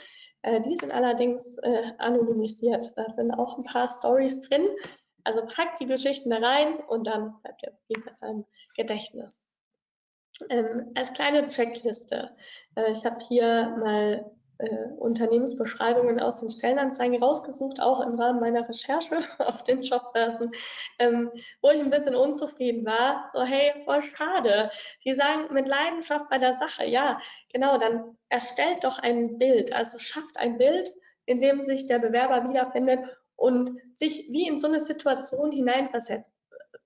[0.45, 2.93] Äh, die sind allerdings äh, anonymisiert.
[2.97, 4.69] Da sind auch ein paar Stories drin.
[5.25, 8.45] Also packt die Geschichten da rein und dann bleibt ihr viel besser im
[8.77, 9.47] Gedächtnis.
[10.51, 12.37] Ähm, als kleine Checkliste.
[12.75, 18.69] Äh, ich habe hier mal äh, Unternehmensbeschreibungen aus den Stellenanzeigen rausgesucht, auch im Rahmen meiner
[18.69, 20.53] Recherche auf den Jobbörsen,
[20.99, 23.29] ähm, wo ich ein bisschen unzufrieden war.
[23.33, 24.71] So, hey, voll schade.
[25.05, 26.85] Die sagen mit Leidenschaft bei der Sache.
[26.85, 27.21] Ja,
[27.53, 29.73] genau, dann erstellt doch ein Bild.
[29.73, 30.93] Also schafft ein Bild,
[31.27, 33.01] in dem sich der Bewerber wiederfindet
[33.37, 36.33] und sich wie in so eine Situation hineinversetzt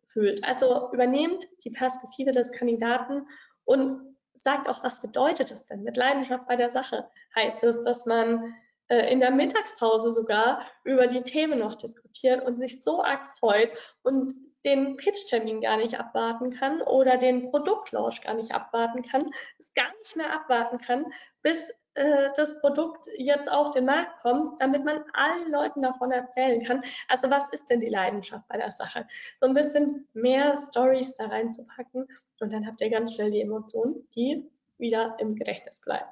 [0.07, 0.43] fühlt.
[0.45, 3.27] Also übernehmt die Perspektive des Kandidaten
[3.65, 7.09] und sagt auch, was bedeutet es denn mit Leidenschaft bei der Sache?
[7.35, 8.55] Heißt es, dass man
[8.89, 13.71] äh, in der Mittagspause sogar über die Themen noch diskutiert und sich so arg freut
[14.03, 14.33] und
[14.65, 19.91] den Pitch-Termin gar nicht abwarten kann oder den Produktlaunch gar nicht abwarten kann, es gar
[19.99, 21.07] nicht mehr abwarten kann,
[21.43, 26.63] bis äh, das Produkt jetzt auf den Markt kommt, damit man allen Leuten davon erzählen
[26.65, 26.83] kann.
[27.09, 29.07] Also was ist denn die Leidenschaft bei der Sache?
[29.37, 32.09] So ein bisschen mehr Stories da reinzupacken
[32.41, 34.49] und dann habt ihr ganz schnell die Emotionen, die
[34.79, 36.09] wieder im Gedächtnis bleiben.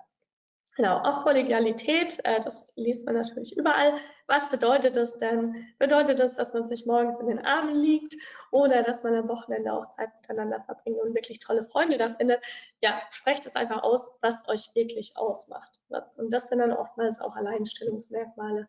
[0.76, 3.94] Genau, auch Kollegialität, äh, das liest man natürlich überall.
[4.26, 5.66] Was bedeutet das denn?
[5.78, 8.14] Bedeutet das, dass man sich morgens in den Armen liegt
[8.50, 12.44] oder dass man am Wochenende auch Zeit miteinander verbringt und wirklich tolle Freunde da findet?
[12.82, 15.80] Ja, sprecht es einfach aus, was euch wirklich ausmacht.
[16.16, 18.68] Und das sind dann oftmals auch Alleinstellungsmerkmale.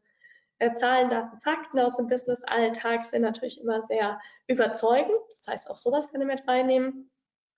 [0.60, 4.18] Äh, Zahlen, Daten, Fakten aus dem Business-Alltag sind natürlich immer sehr
[4.48, 5.20] überzeugend.
[5.30, 7.12] Das heißt, auch sowas kann ihr mit reinnehmen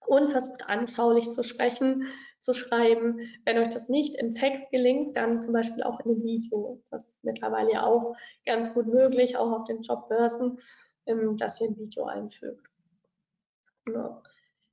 [0.10, 2.04] und versucht anschaulich zu sprechen,
[2.40, 3.20] zu schreiben.
[3.46, 6.82] Wenn euch das nicht im Text gelingt, dann zum Beispiel auch in einem Video.
[6.90, 10.60] Das ist mittlerweile ja auch ganz gut möglich, auch auf den Jobbörsen,
[11.06, 12.68] ähm, dass ihr ein Video einfügt.
[13.86, 14.24] Genau.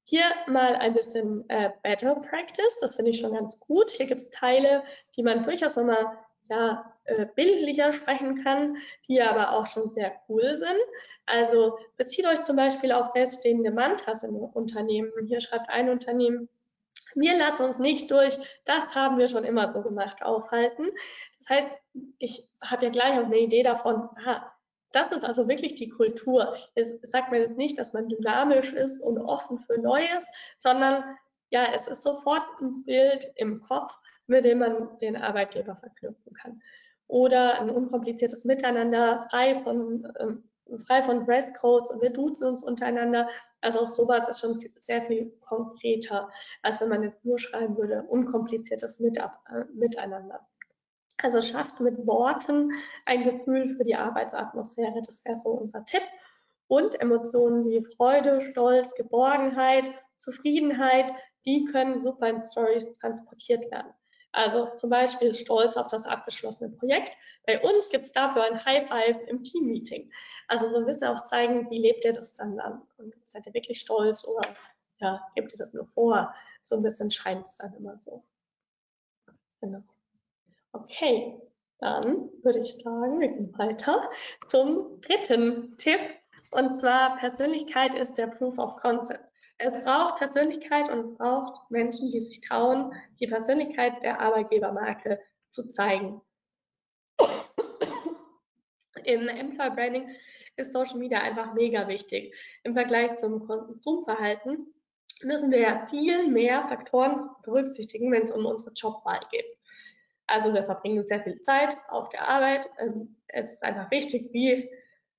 [0.04, 3.90] Hier mal ein bisschen äh, Better Practice, das finde ich schon ganz gut.
[3.90, 4.84] Hier gibt es Teile,
[5.16, 6.16] die man durchaus nochmal
[6.48, 8.76] ja, äh, bildlicher sprechen kann,
[9.08, 10.80] die aber auch schon sehr cool sind.
[11.26, 15.12] Also bezieht euch zum Beispiel auf feststehende Mantras im Unternehmen.
[15.26, 16.48] Hier schreibt ein Unternehmen,
[17.14, 20.86] wir lassen uns nicht durch, das haben wir schon immer so gemacht, aufhalten.
[21.38, 21.78] Das heißt,
[22.18, 24.52] ich habe ja gleich auch eine Idee davon, aha,
[24.92, 26.56] das ist also wirklich die Kultur.
[26.74, 30.26] Es sagt mir jetzt nicht, dass man dynamisch ist und offen für Neues,
[30.58, 31.04] sondern
[31.50, 36.62] ja, es ist sofort ein Bild im Kopf, mit dem man den Arbeitgeber verknüpfen kann.
[37.08, 40.44] Oder ein unkompliziertes Miteinander, frei von, ähm,
[40.86, 43.28] frei von Dresscodes und wir duzen uns untereinander.
[43.60, 46.30] Also auch sowas ist schon sehr viel konkreter,
[46.62, 49.28] als wenn man jetzt nur schreiben würde, unkompliziertes Mit äh,
[49.74, 50.46] Miteinander.
[51.18, 52.72] Also schafft mit Worten
[53.06, 55.00] ein Gefühl für die Arbeitsatmosphäre.
[55.04, 56.02] Das wäre so unser Tipp.
[56.68, 59.84] Und Emotionen wie Freude, Stolz, Geborgenheit,
[60.16, 61.12] Zufriedenheit,
[61.46, 63.92] die können super in Stories transportiert werden.
[64.36, 67.16] Also zum Beispiel Stolz auf das abgeschlossene Projekt.
[67.46, 70.12] Bei uns gibt es dafür ein High Five im Team-Meeting.
[70.46, 72.82] Also so ein bisschen auch zeigen, wie lebt ihr das dann an?
[72.98, 74.54] Und seid ihr wirklich stolz oder
[74.98, 76.34] ja, gebt ihr das nur vor?
[76.60, 78.24] So ein bisschen scheint es dann immer so.
[79.62, 79.82] Genau.
[80.72, 81.40] Okay,
[81.78, 84.10] dann würde ich sagen, wir gehen weiter
[84.48, 86.00] zum dritten Tipp.
[86.50, 89.24] Und zwar Persönlichkeit ist der Proof of Concept.
[89.58, 95.68] Es braucht Persönlichkeit und es braucht Menschen, die sich trauen, die Persönlichkeit der Arbeitgebermarke zu
[95.68, 96.20] zeigen.
[99.04, 100.10] Im Employer Branding
[100.56, 102.34] ist Social Media einfach mega wichtig.
[102.64, 104.74] Im Vergleich zum Konsumverhalten
[105.22, 109.46] müssen wir ja viel mehr Faktoren berücksichtigen, wenn es um unsere Jobwahl geht.
[110.26, 112.68] Also wir verbringen sehr viel Zeit auf der Arbeit.
[112.78, 114.68] Ähm, es ist einfach wichtig, wie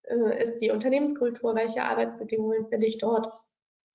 [0.04, 3.34] äh, ist die Unternehmenskultur, welche Arbeitsbedingungen finde ich dort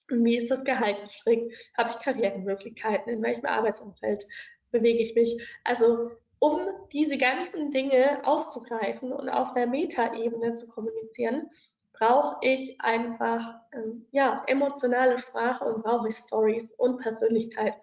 [0.08, 1.54] wie ist das Gehalt gestrickt?
[1.76, 3.12] Habe ich Karrieremöglichkeiten?
[3.12, 4.26] In welchem Arbeitsumfeld
[4.70, 5.40] bewege ich mich?
[5.64, 6.60] Also um
[6.92, 11.48] diese ganzen Dinge aufzugreifen und auf der Metaebene zu kommunizieren,
[11.92, 17.74] brauche ich einfach ähm, ja, emotionale Sprache und brauche ich Stories und Persönlichkeit.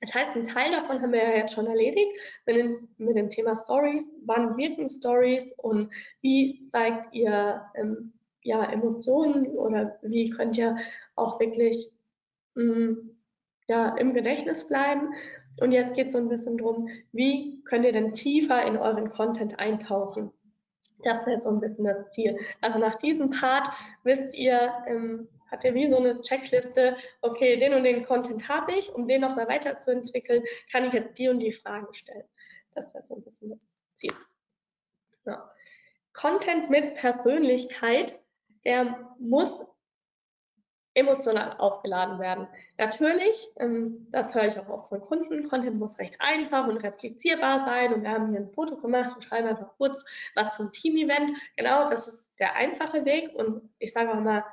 [0.00, 2.12] Das heißt, ein Teil davon haben wir ja jetzt schon erledigt
[2.46, 4.10] mit dem, mit dem Thema Stories.
[4.24, 8.12] Wann wirken Stories und wie zeigt ihr ähm,
[8.44, 10.76] ja, Emotionen oder wie könnt ihr
[11.16, 11.92] auch wirklich
[12.54, 13.10] mh, mm,
[13.66, 15.14] ja, im Gedächtnis bleiben.
[15.60, 19.08] Und jetzt geht es so ein bisschen darum, wie könnt ihr denn tiefer in euren
[19.08, 20.32] Content eintauchen?
[21.02, 22.38] Das wäre so ein bisschen das Ziel.
[22.60, 27.74] Also nach diesem Part wisst ihr, ähm, habt ihr wie so eine Checkliste, okay, den
[27.74, 31.52] und den Content habe ich, um den nochmal weiterzuentwickeln, kann ich jetzt die und die
[31.52, 32.24] Fragen stellen.
[32.74, 34.12] Das wäre so ein bisschen das Ziel.
[35.24, 35.50] Ja.
[36.12, 38.18] Content mit Persönlichkeit,
[38.64, 39.64] der muss
[40.94, 42.46] emotional aufgeladen werden.
[42.78, 47.58] Natürlich, ähm, das höre ich auch oft von Kunden, Content muss recht einfach und replizierbar
[47.58, 50.04] sein und wir haben hier ein Foto gemacht und schreiben einfach kurz
[50.36, 51.36] was zum Team-Event.
[51.56, 54.44] Genau, das ist der einfache Weg und ich sage auch mal,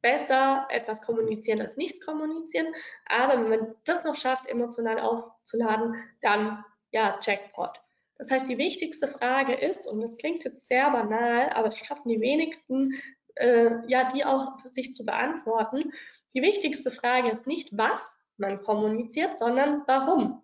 [0.00, 2.66] besser etwas kommunizieren als nichts kommunizieren.
[3.06, 7.80] Aber wenn man das noch schafft, emotional aufzuladen, dann ja, Jackpot.
[8.18, 12.10] Das heißt, die wichtigste Frage ist, und das klingt jetzt sehr banal, aber es schaffen
[12.10, 12.94] die wenigsten,
[13.36, 15.92] äh, ja, die auch für sich zu beantworten.
[16.34, 20.42] Die wichtigste Frage ist nicht, was man kommuniziert, sondern warum.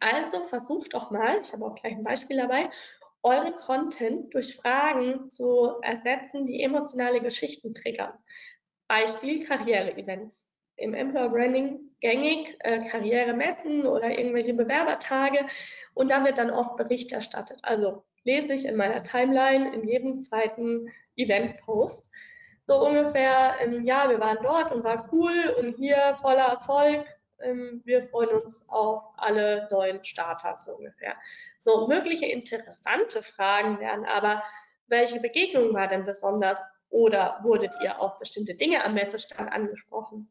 [0.00, 2.70] Also versucht doch mal, ich habe auch gleich ein Beispiel dabei,
[3.22, 8.12] eure Content durch Fragen zu ersetzen, die emotionale Geschichten triggern.
[8.88, 10.48] Beispiel Karriere-Events.
[10.76, 15.46] Im Employer Branding gängig äh, Karrieremessen oder irgendwelche Bewerbertage
[15.94, 17.58] und da wird dann oft Bericht erstattet.
[17.62, 22.10] Also lese ich in meiner Timeline in jedem zweiten Event-Post.
[22.60, 27.06] So ungefähr, ähm, ja, wir waren dort und war cool und hier voller Erfolg.
[27.40, 31.16] Ähm, wir freuen uns auf alle neuen Starter, so ungefähr.
[31.58, 34.42] So, mögliche interessante Fragen wären aber,
[34.86, 36.58] welche Begegnung war denn besonders
[36.90, 40.28] oder wurdet ihr auf bestimmte Dinge am Messestand angesprochen?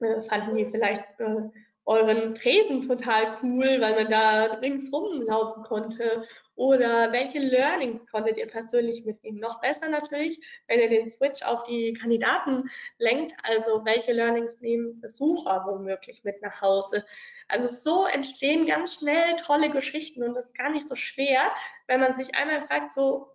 [0.00, 1.48] Äh, fanden die vielleicht äh,
[1.84, 6.26] euren Tresen total cool, weil man da ringsrum laufen konnte?
[6.54, 9.40] Oder welche Learnings konntet ihr persönlich mitnehmen?
[9.40, 10.38] Noch besser natürlich,
[10.68, 13.32] wenn ihr den Switch auf die Kandidaten lenkt.
[13.42, 17.04] Also welche Learnings nehmen Besucher womöglich mit nach Hause?
[17.48, 21.50] Also so entstehen ganz schnell tolle Geschichten und das ist gar nicht so schwer,
[21.86, 23.32] wenn man sich einmal fragt, so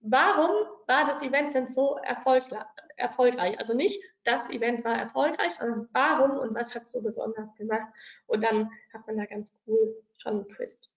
[0.00, 0.50] warum
[0.86, 3.58] war das Event denn so erfolgreich?
[3.58, 7.92] Also nicht, das Event war erfolgreich, sondern warum und was hat so besonders gemacht?
[8.26, 10.92] Und dann hat man da ganz cool schon einen Twist.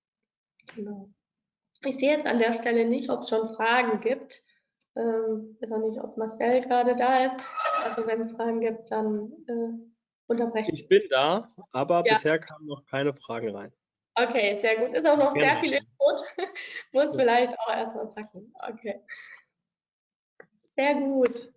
[0.76, 1.10] Genau.
[1.86, 4.42] Ich sehe jetzt an der Stelle nicht, ob es schon Fragen gibt.
[4.96, 7.36] Ähm, weiß auch nicht, ob Marcel gerade da ist.
[7.86, 9.90] Also wenn es Fragen gibt, dann äh,
[10.28, 10.74] unterbrechen.
[10.74, 12.14] Ich bin da, aber ja.
[12.14, 13.72] bisher kamen noch keine Fragen rein.
[14.16, 14.96] Okay, sehr gut.
[14.96, 15.52] Ist auch noch Gerne.
[15.52, 16.24] sehr viel Input.
[16.92, 18.54] Muss vielleicht auch erstmal sacken.
[18.68, 19.02] Okay.
[20.66, 21.54] Sehr gut.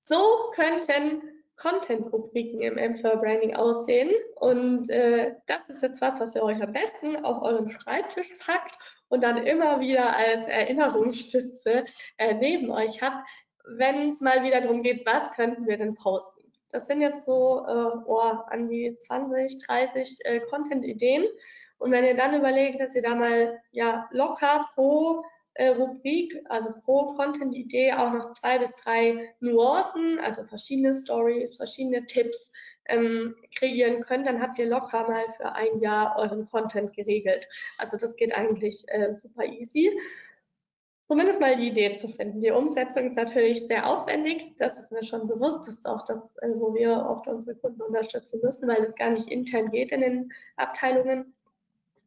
[0.00, 1.22] So könnten
[1.56, 4.10] Content-Rubriken im Employer Branding aussehen.
[4.36, 8.76] Und äh, das ist jetzt was, was ihr euch am besten auf euren Schreibtisch packt
[9.12, 11.84] und dann immer wieder als Erinnerungsstütze
[12.16, 13.28] äh, neben euch habt,
[13.76, 16.50] wenn es mal wieder darum geht, was könnten wir denn posten.
[16.70, 21.26] Das sind jetzt so äh, oh, an die 20, 30 äh, Content-Ideen.
[21.76, 25.22] Und wenn ihr dann überlegt, dass ihr da mal ja locker pro
[25.54, 32.06] äh, Rubrik, also pro Content-Idee auch noch zwei bis drei Nuancen, also verschiedene Stories, verschiedene
[32.06, 32.50] Tipps
[32.86, 37.48] ähm, kreieren könnt, dann habt ihr locker mal für ein Jahr euren Content geregelt.
[37.78, 39.98] Also das geht eigentlich äh, super easy.
[41.08, 42.40] Zumindest mal die Idee zu finden.
[42.40, 44.56] Die Umsetzung ist natürlich sehr aufwendig.
[44.56, 45.66] Das ist mir schon bewusst.
[45.66, 49.10] Das ist auch das, äh, wo wir oft unsere Kunden unterstützen müssen, weil es gar
[49.10, 51.34] nicht intern geht in den Abteilungen.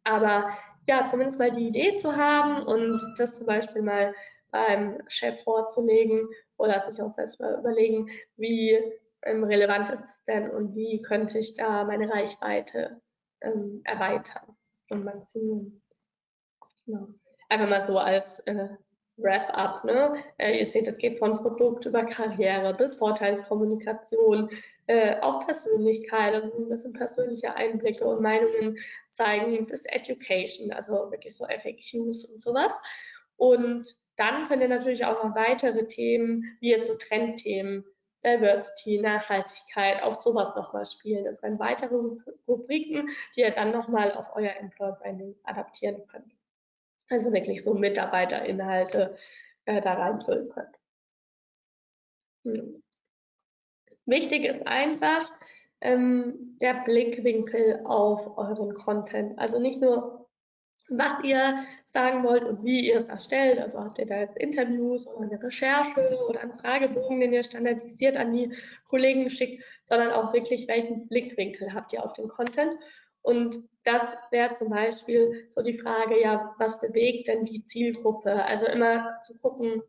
[0.03, 0.49] Aber
[0.87, 4.13] ja, zumindest mal die Idee zu haben und das zum Beispiel mal
[4.51, 8.79] beim Chef vorzulegen oder sich auch selbst mal überlegen, wie
[9.25, 13.01] relevant ist es denn und wie könnte ich da meine Reichweite
[13.41, 14.55] ähm, erweitern
[14.89, 15.81] und maximieren.
[16.85, 17.07] Genau.
[17.49, 18.69] Einfach mal so als äh,
[19.17, 19.85] Wrap-up.
[19.85, 20.23] Ne?
[20.37, 24.49] Äh, ihr seht, es geht von Produkt über Karriere bis Vorteilskommunikation,
[24.87, 28.77] äh, auch Persönlichkeit, also ein bisschen persönliche Einblicke und Meinungen
[29.09, 32.73] zeigen, bis Education, also wirklich so FAQs und sowas.
[33.37, 37.85] Und dann könnt ihr natürlich auch noch weitere Themen, wie jetzt so Trendthemen,
[38.25, 41.25] Diversity, Nachhaltigkeit, auch sowas nochmal spielen.
[41.25, 41.95] Das wären weitere
[42.47, 46.33] Rubriken, die ihr dann nochmal auf euer Employer Branding adaptieren könnt.
[47.09, 49.15] Also wirklich so Mitarbeiterinhalte
[49.65, 50.79] äh, da reinfüllen könnt.
[52.45, 52.81] Hm.
[54.07, 55.31] Wichtig ist einfach
[55.81, 59.37] ähm, der Blickwinkel auf euren Content.
[59.37, 60.24] Also nicht nur,
[60.89, 63.59] was ihr sagen wollt und wie ihr es erstellt.
[63.59, 68.17] Also habt ihr da jetzt Interviews oder eine Recherche oder einen Fragebogen, den ihr standardisiert
[68.17, 68.53] an die
[68.87, 72.77] Kollegen schickt, sondern auch wirklich, welchen Blickwinkel habt ihr auf den Content.
[73.21, 78.45] Und das wäre zum Beispiel so die Frage, ja, was bewegt denn die Zielgruppe?
[78.45, 79.81] Also immer zu gucken,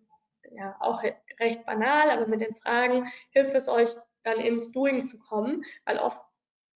[0.53, 1.03] ja, auch
[1.39, 3.91] recht banal, aber mit den Fragen hilft es euch
[4.23, 6.19] dann ins Doing zu kommen, weil oft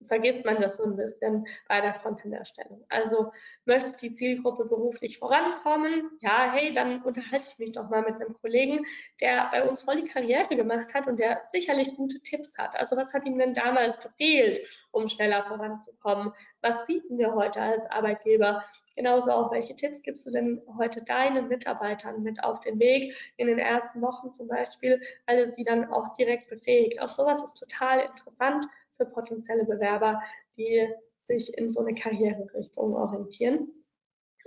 [0.06, 2.84] vergisst man das so ein bisschen bei der Content-Erstellung.
[2.88, 3.32] Also
[3.64, 6.10] möchte die Zielgruppe beruflich vorankommen?
[6.20, 8.84] Ja, hey, dann unterhalte ich mich doch mal mit einem Kollegen,
[9.20, 12.76] der bei uns voll die Karriere gemacht hat und der sicherlich gute Tipps hat.
[12.76, 14.60] Also was hat ihm denn damals gefehlt,
[14.90, 16.32] um schneller voranzukommen?
[16.62, 18.64] Was bieten wir heute als Arbeitgeber?
[18.96, 23.46] Genauso auch, welche Tipps gibst du denn heute deinen Mitarbeitern mit auf den Weg in
[23.46, 27.00] den ersten Wochen zum Beispiel, weil es sie dann auch direkt befähigt.
[27.00, 28.66] Auch sowas ist total interessant
[29.00, 30.20] für potenzielle Bewerber,
[30.56, 30.86] die
[31.18, 33.68] sich in so eine Karriererichtung orientieren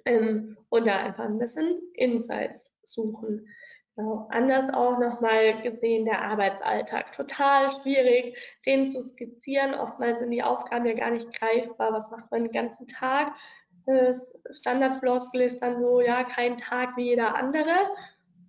[0.06, 3.48] ähm, und da einfach ein bisschen Insights suchen.
[3.96, 4.28] Genau.
[4.32, 7.12] Anders auch nochmal gesehen der Arbeitsalltag.
[7.12, 8.36] Total schwierig,
[8.66, 9.76] den zu skizzieren.
[9.76, 11.94] Oftmals sind die Aufgaben ja gar nicht greifbar.
[11.94, 13.34] Was macht man den ganzen Tag?
[13.86, 17.76] Das Standardfloskel ist dann so, ja, kein Tag wie jeder andere.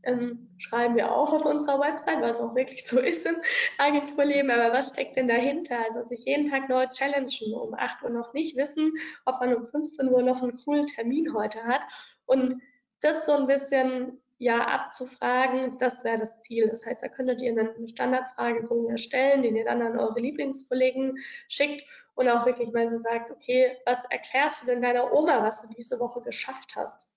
[0.04, 3.36] Ähm, schreiben wir auch auf unserer Website, weil es auch wirklich so ist im
[3.78, 4.50] Agenturleben.
[4.50, 5.78] Aber was steckt denn dahinter?
[5.84, 8.92] Also sich jeden Tag neu challengen, um 8 Uhr noch nicht wissen,
[9.24, 11.82] ob man um 15 Uhr noch einen coolen Termin heute hat.
[12.26, 12.62] Und
[13.00, 16.68] das so ein bisschen ja abzufragen, das wäre das Ziel.
[16.68, 21.88] Das heißt, da könntet ihr einen Standardfragebogen erstellen, den ihr dann an eure Lieblingskollegen schickt
[22.14, 25.68] und auch wirklich mal so sagt, okay, was erklärst du denn deiner Oma, was du
[25.76, 27.13] diese Woche geschafft hast?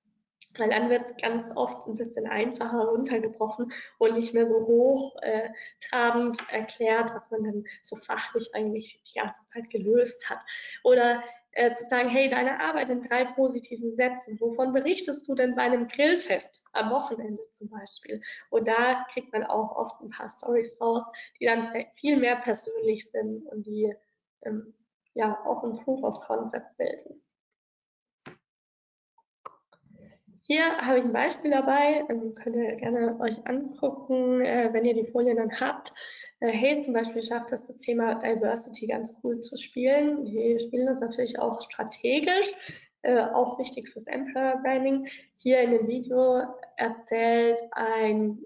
[0.58, 6.40] Weil dann wird es ganz oft ein bisschen einfacher runtergebrochen und nicht mehr so hochtrabend
[6.52, 10.40] äh, erklärt, was man dann so fachlich eigentlich die ganze Zeit gelöst hat.
[10.84, 11.24] Oder
[11.58, 15.64] äh, zu sagen, hey, deine Arbeit in drei positiven Sätzen, wovon berichtest du denn bei
[15.64, 18.22] einem Grillfest am Wochenende zum Beispiel?
[18.52, 21.04] Und da kriegt man auch oft ein paar Stories raus,
[21.40, 23.92] die dann viel mehr persönlich sind und die
[24.44, 24.74] ähm,
[25.16, 27.24] ja auch ein Proof of Concept bilden.
[30.50, 34.94] Hier habe ich ein Beispiel dabei, ähm, könnt ihr gerne euch angucken, äh, wenn ihr
[34.94, 35.94] die Folien dann habt.
[36.40, 40.24] Äh, Hayes zum Beispiel schafft es, das Thema Diversity ganz cool zu spielen.
[40.24, 42.50] Die spielen das natürlich auch strategisch,
[43.02, 45.10] äh, auch wichtig fürs Employer Branding.
[45.36, 46.44] Hier in dem Video
[46.78, 48.40] erzählt ein,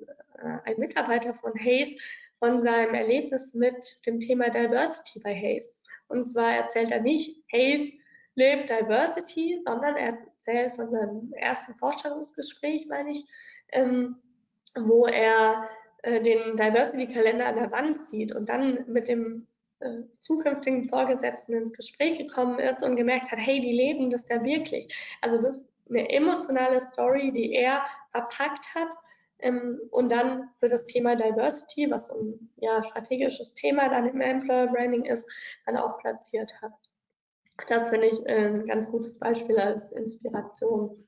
[0.65, 1.91] ein Mitarbeiter von Hayes
[2.39, 5.79] von seinem Erlebnis mit dem Thema Diversity bei Hayes.
[6.07, 7.91] Und zwar erzählt er nicht, Hayes
[8.35, 13.25] lebt Diversity, sondern er erzählt von seinem ersten Vorstellungsgespräch, meine ich,
[13.71, 14.17] ähm,
[14.75, 15.69] wo er
[16.03, 19.47] äh, den Diversity-Kalender an der Wand sieht und dann mit dem
[19.79, 24.43] äh, zukünftigen Vorgesetzten ins Gespräch gekommen ist und gemerkt hat, hey, die leben das ja
[24.43, 24.93] wirklich.
[25.21, 28.95] Also das ist eine emotionale Story, die er verpackt hat
[29.39, 34.67] ähm, und dann für das Thema Diversity, was ein ja, strategisches Thema dann im Employer
[34.67, 35.27] Branding ist,
[35.65, 36.73] dann auch platziert hat.
[37.67, 41.07] Das finde ich äh, ein ganz gutes Beispiel als Inspiration,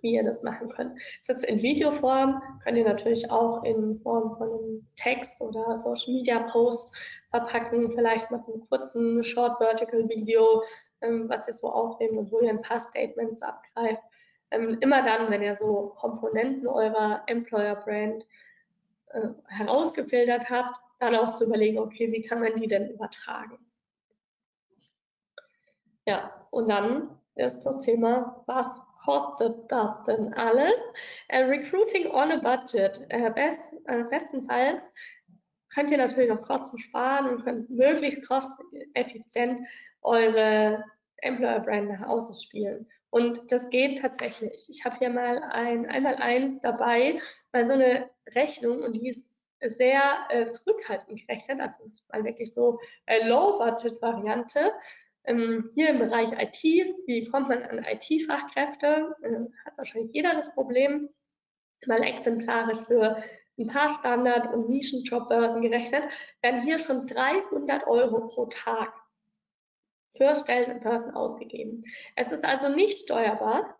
[0.00, 0.98] wie ihr das machen könnt.
[1.26, 6.14] Das ist in Videoform, könnt ihr natürlich auch in Form von einem Text oder Social
[6.14, 6.94] Media Post
[7.30, 10.62] verpacken, vielleicht mit einem kurzen Short Vertical Video,
[11.00, 14.02] ähm, was ihr so aufnehmt und wo ihr ein paar Statements abgreift.
[14.50, 18.26] Ähm, immer dann, wenn ihr so Komponenten eurer Employer Brand
[19.08, 23.58] äh, herausgefiltert habt, dann auch zu überlegen, okay, wie kann man die denn übertragen?
[26.08, 30.80] Ja, und dann ist das Thema, was kostet das denn alles?
[31.28, 33.04] Äh, Recruiting on a budget.
[33.10, 34.94] Äh, best, äh, bestenfalls
[35.68, 39.60] könnt ihr natürlich noch Kosten sparen und könnt möglichst kosteneffizient
[40.00, 40.82] eure
[41.18, 42.88] Employer Brand nach außen spielen.
[43.10, 44.66] Und das geht tatsächlich.
[44.70, 47.20] Ich habe hier mal ein Einmal-Eins dabei,
[47.52, 50.00] mal so eine Rechnung und die ist sehr
[50.30, 51.60] äh, zurückhaltend gerechnet.
[51.60, 54.72] Also es ist mal wirklich so äh, Low-Budget-Variante.
[55.24, 59.14] Ähm, hier im Bereich IT, wie kommt man an IT-Fachkräfte?
[59.22, 61.08] Ähm, hat wahrscheinlich jeder das Problem,
[61.86, 63.22] mal exemplarisch für
[63.58, 66.04] ein paar Standard- und Nischenjobbörsen gerechnet,
[66.42, 68.92] werden hier schon 300 Euro pro Tag
[70.16, 71.82] für Stellen und Börsen ausgegeben.
[72.16, 73.76] Es ist also nicht steuerbar,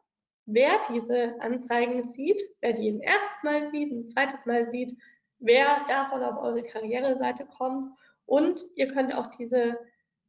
[0.47, 4.97] wer diese Anzeigen sieht, wer die ein erstes Mal sieht, ein zweites Mal sieht,
[5.39, 9.79] wer davon auf eure Karriereseite kommt und ihr könnt auch diese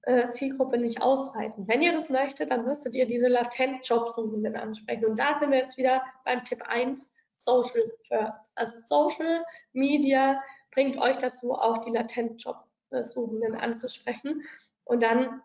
[0.04, 1.68] äh, Zielgruppe nicht ausweiten.
[1.68, 5.06] Wenn ihr das möchtet, dann müsstet ihr diese latent Jobsuchenden ansprechen.
[5.06, 8.52] Und da sind wir jetzt wieder beim Tipp 1, Social First.
[8.56, 9.44] Also Social
[9.74, 10.42] Media
[10.72, 14.44] bringt euch dazu, auch die latent Jobsuchenden anzusprechen.
[14.86, 15.42] Und dann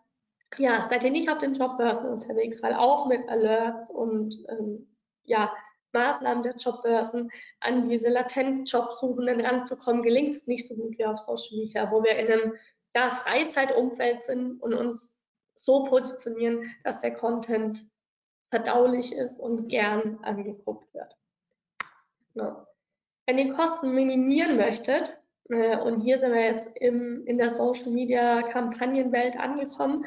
[0.59, 4.89] ja, seid ihr nicht auf den Jobbörsen unterwegs, weil auch mit Alerts und ähm,
[5.25, 5.53] ja,
[5.93, 7.31] Maßnahmen der Jobbörsen
[7.61, 12.03] an diese latent Jobsuchenden ranzukommen, gelingt es nicht so gut wie auf Social Media, wo
[12.03, 12.53] wir in einem
[12.95, 15.19] ja, Freizeitumfeld sind und uns
[15.57, 17.87] so positionieren, dass der Content
[18.51, 21.17] verdaulich ist und gern angeguckt wird.
[22.35, 22.67] Ja.
[23.27, 25.17] Wenn ihr Kosten minimieren möchtet,
[25.49, 30.05] äh, und hier sind wir jetzt im, in der Social Media Kampagnenwelt angekommen,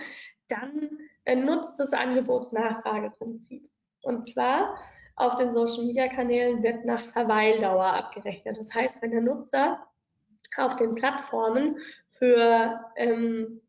[0.48, 3.70] dann äh, nutzt das Angebotsnachfrageprinzip.
[4.04, 4.78] Und zwar
[5.16, 8.58] auf den Social Media Kanälen wird nach Verweildauer abgerechnet.
[8.58, 9.86] Das heißt, wenn der Nutzer
[10.56, 11.80] auf den Plattformen
[12.18, 13.62] für ähm,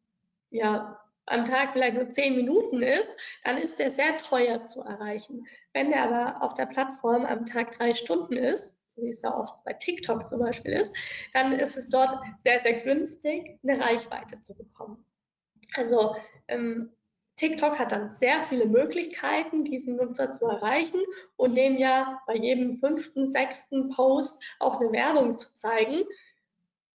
[0.51, 3.11] ja, am Tag vielleicht nur zehn Minuten ist,
[3.45, 5.47] dann ist der sehr teuer zu erreichen.
[5.73, 9.37] Wenn der aber auf der Plattform am Tag drei Stunden ist, so wie es ja
[9.37, 10.97] oft bei TikTok zum Beispiel ist,
[11.33, 15.05] dann ist es dort sehr, sehr günstig, eine Reichweite zu bekommen.
[15.75, 16.17] Also
[16.49, 16.91] ähm,
[17.37, 21.01] TikTok hat dann sehr viele Möglichkeiten, diesen Nutzer zu erreichen
[21.37, 26.05] und dem ja bei jedem fünften, sechsten Post auch eine Werbung zu zeigen.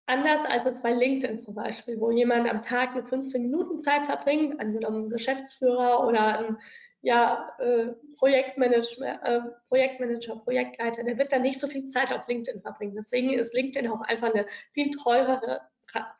[0.06, 4.06] Anders als jetzt bei LinkedIn zum Beispiel, wo jemand am Tag eine 15 Minuten Zeit
[4.06, 6.58] verbringt, angenommen Geschäftsführer oder ein
[7.02, 12.62] ja, äh, Projektmanager, äh, Projektmanager, Projektleiter, der wird da nicht so viel Zeit auf LinkedIn
[12.62, 12.96] verbringen.
[12.96, 15.62] Deswegen ist LinkedIn auch einfach eine viel teurere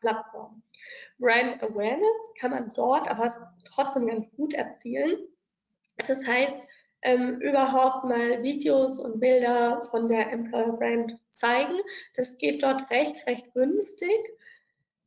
[0.00, 0.62] Plattform.
[1.18, 5.18] Brand Awareness kann man dort aber trotzdem ganz gut erzielen.
[6.06, 6.68] Das heißt,
[7.04, 11.74] ähm, überhaupt mal Videos und Bilder von der Employer Brand zeigen.
[12.16, 14.18] Das geht dort recht, recht günstig.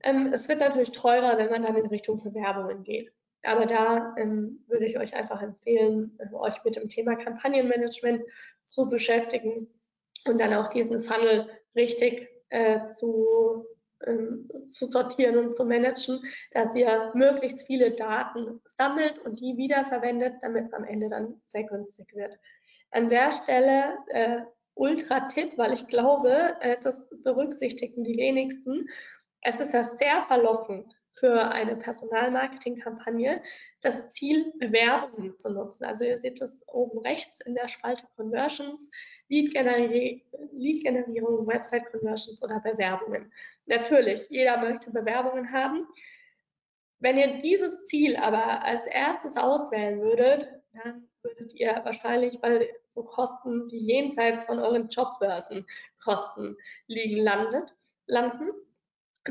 [0.04, 3.12] Ähm, es wird natürlich teurer, wenn man dann in Richtung Bewerbungen geht.
[3.44, 8.24] Aber da ähm, würde ich euch einfach empfehlen, äh, euch mit dem Thema Kampagnenmanagement
[8.64, 9.68] zu beschäftigen
[10.28, 13.77] und dann auch diesen Funnel richtig äh, zu ähm,
[14.70, 16.22] zu sortieren und zu managen,
[16.52, 21.64] dass ihr möglichst viele Daten sammelt und die wiederverwendet, damit es am Ende dann sehr
[21.64, 22.38] günstig wird.
[22.92, 24.42] An der Stelle äh,
[24.76, 28.88] Ultra-Tipp, weil ich glaube, äh, das berücksichtigen die wenigsten.
[29.42, 33.42] Es ist ja sehr verlockend für eine Personalmarketing-Kampagne,
[33.82, 35.86] das Ziel Bewerbungen zu nutzen.
[35.86, 38.92] Also ihr seht es oben rechts in der Spalte Conversions,
[39.30, 43.32] Lead-Generierung, Website-Conversions oder Bewerbungen.
[43.66, 45.88] Natürlich, jeder möchte Bewerbungen haben.
[47.00, 53.04] Wenn ihr dieses Ziel aber als erstes auswählen würdet, dann würdet ihr wahrscheinlich bei so
[53.04, 56.58] Kosten, die jenseits von euren Jobbörsenkosten
[56.88, 57.74] liegen, landet,
[58.08, 58.50] landen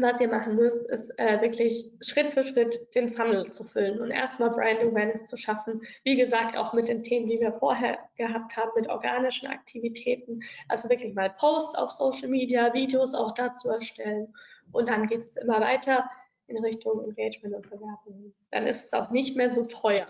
[0.03, 4.11] was ihr machen müsst, ist äh, wirklich Schritt für Schritt den Funnel zu füllen und
[4.11, 5.83] erstmal Brand Awareness zu schaffen.
[6.05, 10.43] Wie gesagt, auch mit den Themen, die wir vorher gehabt haben, mit organischen Aktivitäten.
[10.69, 14.35] Also wirklich mal Posts auf Social Media, Videos auch dazu erstellen.
[14.73, 16.09] Und dann geht es immer weiter
[16.49, 18.35] in Richtung Engagement und Bewerbungen.
[18.51, 20.07] Dann ist es auch nicht mehr so teuer.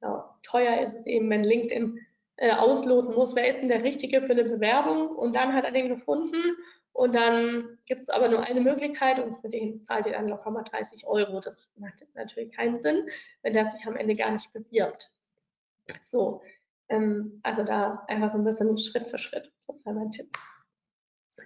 [0.00, 0.24] Genau.
[0.42, 2.00] Teuer ist es eben, wenn LinkedIn
[2.36, 5.08] äh, ausloten muss, wer ist denn der Richtige für eine Bewerbung?
[5.08, 6.56] Und dann hat er den gefunden
[6.96, 10.50] und dann gibt es aber nur eine Möglichkeit und für den zahlt ihr dann locker
[10.50, 11.40] mal 30 Euro.
[11.40, 13.06] Das macht natürlich keinen Sinn,
[13.42, 15.12] wenn der sich am Ende gar nicht bewirbt.
[16.00, 16.40] So,
[16.88, 19.52] ähm, also da einfach so ein bisschen Schritt für Schritt.
[19.66, 20.38] Das wäre mein Tipp.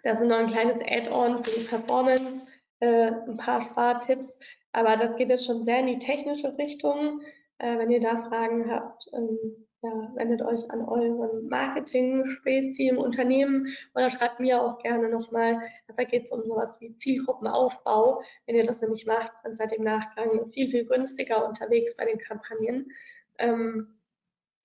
[0.05, 2.47] Das ist noch ein kleines Add-on für die Performance,
[2.79, 4.39] äh, ein paar Spartipps,
[4.71, 7.23] aber das geht jetzt schon sehr in die technische Richtung.
[7.59, 13.69] Äh, wenn ihr da Fragen habt, ähm, ja, wendet euch an euren Marketing-Spezi im Unternehmen
[13.95, 15.55] oder schreibt mir auch gerne nochmal.
[15.89, 18.23] Also da geht es um sowas wie Zielgruppenaufbau.
[18.47, 22.05] Wenn ihr das nämlich macht, dann seid ihr im Nachgang viel, viel günstiger unterwegs bei
[22.05, 22.91] den Kampagnen.
[23.39, 23.99] Ähm,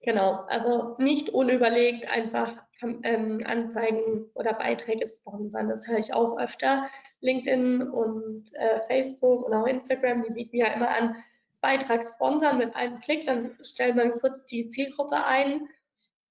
[0.02, 5.70] genau, also nicht unüberlegt einfach ähm, Anzeigen oder Beiträge sponsern.
[5.70, 6.88] Das höre ich auch öfter.
[7.22, 11.16] LinkedIn und äh, Facebook und auch Instagram, die bieten ja immer an,
[11.66, 15.68] Beitrag sponsern mit einem Klick, dann stellt man kurz die Zielgruppe ein,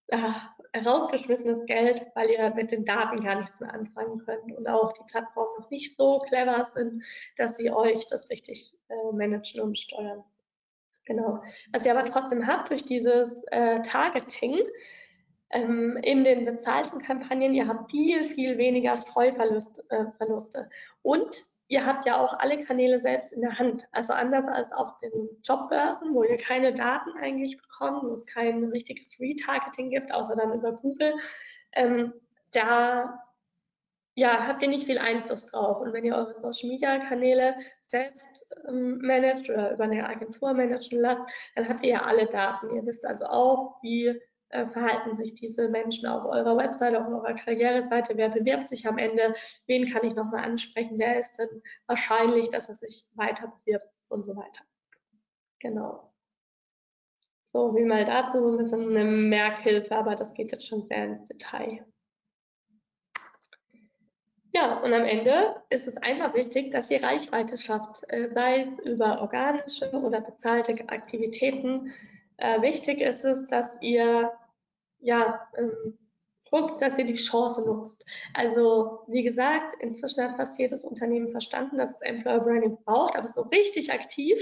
[0.06, 4.92] äh, rausgeschmissenes Geld, weil ihr mit den Daten gar nichts mehr anfangen könnt und auch
[4.92, 7.02] die Plattformen noch nicht so clever sind,
[7.36, 10.22] dass sie euch das richtig äh, managen und steuern.
[11.04, 11.42] Genau.
[11.72, 14.60] Was ihr aber trotzdem habt durch dieses äh, Targeting,
[15.50, 19.82] ähm, in den bezahlten Kampagnen, ihr habt viel, viel weniger Streuverluste.
[19.88, 20.64] Äh,
[21.02, 23.88] und ihr habt ja auch alle Kanäle selbst in der Hand.
[23.92, 28.64] Also anders als auf den Jobbörsen, wo ihr keine Daten eigentlich bekommt, wo es kein
[28.64, 31.14] richtiges Retargeting gibt, außer dann über Google.
[31.72, 32.12] Ähm,
[32.52, 33.20] da
[34.16, 35.80] ja, habt ihr nicht viel Einfluss drauf.
[35.80, 41.00] Und wenn ihr eure Social Media Kanäle selbst ähm, managt oder über eine Agentur managen
[41.00, 41.22] lasst,
[41.56, 42.76] dann habt ihr ja alle Daten.
[42.76, 44.20] Ihr wisst also auch, wie
[44.54, 48.98] äh, verhalten sich diese Menschen auf eurer Webseite, auf eurer Karriereseite, wer bewirbt sich am
[48.98, 49.34] Ende,
[49.66, 54.24] wen kann ich nochmal ansprechen, wer ist denn wahrscheinlich, dass er sich weiter bewirbt und
[54.24, 54.62] so weiter.
[55.58, 56.12] Genau.
[57.48, 61.24] So, wie mal dazu ein bisschen eine Merkhilfe, aber das geht jetzt schon sehr ins
[61.24, 61.84] Detail.
[64.52, 68.68] Ja, und am Ende ist es einfach wichtig, dass ihr Reichweite schafft, äh, sei es
[68.84, 71.92] über organische oder bezahlte Aktivitäten.
[72.36, 74.32] Äh, wichtig ist es, dass ihr
[75.04, 75.98] ja, ähm,
[76.50, 78.04] guckt, dass ihr die Chance nutzt.
[78.32, 83.28] Also wie gesagt, inzwischen hat fast jedes Unternehmen verstanden, dass es Employer Branding braucht, aber
[83.28, 84.40] so richtig aktiv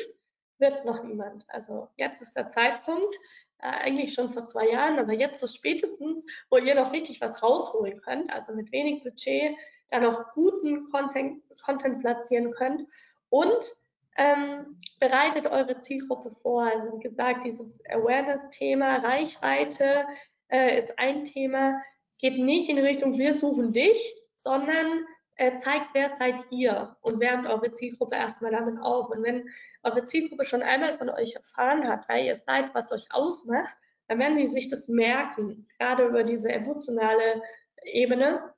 [0.59, 1.45] wird noch niemand.
[1.49, 3.17] Also jetzt ist der Zeitpunkt,
[3.59, 7.43] äh, eigentlich schon vor zwei Jahren, aber jetzt so spätestens, wo ihr noch richtig was
[7.43, 9.57] rausholen könnt, also mit wenig Budget
[9.91, 12.87] da noch guten Content, Content platzieren könnt
[13.29, 13.77] und
[14.17, 16.65] ähm, bereitet eure Zielgruppe vor.
[16.65, 20.07] Also wie gesagt, dieses Awareness-Thema, Reichweite,
[20.53, 21.83] äh, ist ein Thema,
[22.19, 27.47] geht nicht in Richtung wir suchen dich, sondern äh, zeigt, wer seid ihr und wärmt
[27.47, 29.09] eure Zielgruppe erstmal damit auf.
[29.11, 29.49] Und wenn
[29.83, 33.77] eure Zielgruppe schon einmal von euch erfahren hat, wer ihr seid, was euch ausmacht,
[34.09, 37.43] dann werden die sich das merken, gerade über diese emotionale
[37.83, 38.53] Ebene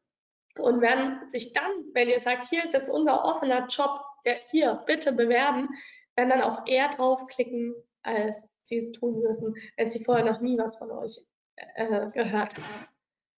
[0.59, 4.83] und werden sich dann, wenn ihr sagt, hier ist jetzt unser offener Job, der, hier,
[4.87, 5.69] bitte bewerben,
[6.17, 10.59] werden dann auch eher draufklicken, als sie es tun würden, wenn sie vorher noch nie
[10.59, 11.21] was von euch
[11.57, 12.89] äh, gehört haben.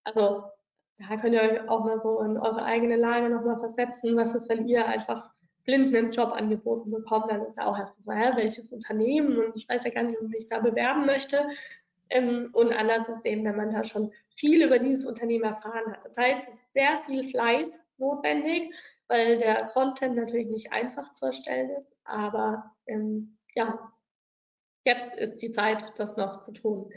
[0.05, 0.45] Also
[0.99, 4.17] da könnt ihr euch auch mal so in eure eigene Lage nochmal versetzen.
[4.17, 5.31] Was ist, wenn ihr einfach
[5.65, 9.57] blind einen Job angeboten bekommt, dann ist ja auch erstmal so, ja, welches Unternehmen und
[9.57, 11.47] ich weiß ja gar nicht, ob ich da bewerben möchte.
[12.09, 16.05] Ähm, und anders ist eben, wenn man da schon viel über dieses Unternehmen erfahren hat.
[16.05, 18.73] Das heißt, es ist sehr viel Fleiß notwendig,
[19.09, 23.93] weil der Content natürlich nicht einfach zu erstellen ist, aber ähm, ja,
[24.85, 26.93] jetzt ist die Zeit, das noch zu tun.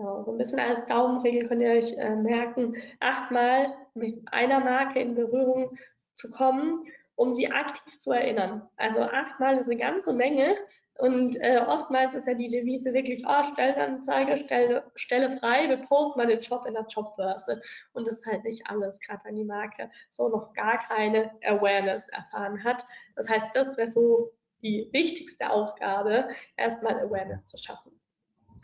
[0.00, 4.98] Ja, so ein bisschen als Daumenregel könnt ihr euch äh, merken, achtmal mit einer Marke
[4.98, 5.76] in Berührung
[6.14, 6.86] zu kommen,
[7.16, 8.66] um sie aktiv zu erinnern.
[8.76, 10.56] Also achtmal ist eine ganze Menge
[10.94, 16.18] und äh, oftmals ist ja die Devise wirklich, oh, Stellenanzeige, Stelle, Stelle frei, wir posten
[16.18, 17.60] mal den Job in der Jobbörse.
[17.92, 22.08] Und das ist halt nicht alles, gerade wenn die Marke so noch gar keine Awareness
[22.08, 22.86] erfahren hat.
[23.16, 24.32] Das heißt, das wäre so
[24.62, 28.00] die wichtigste Aufgabe, erstmal Awareness zu schaffen.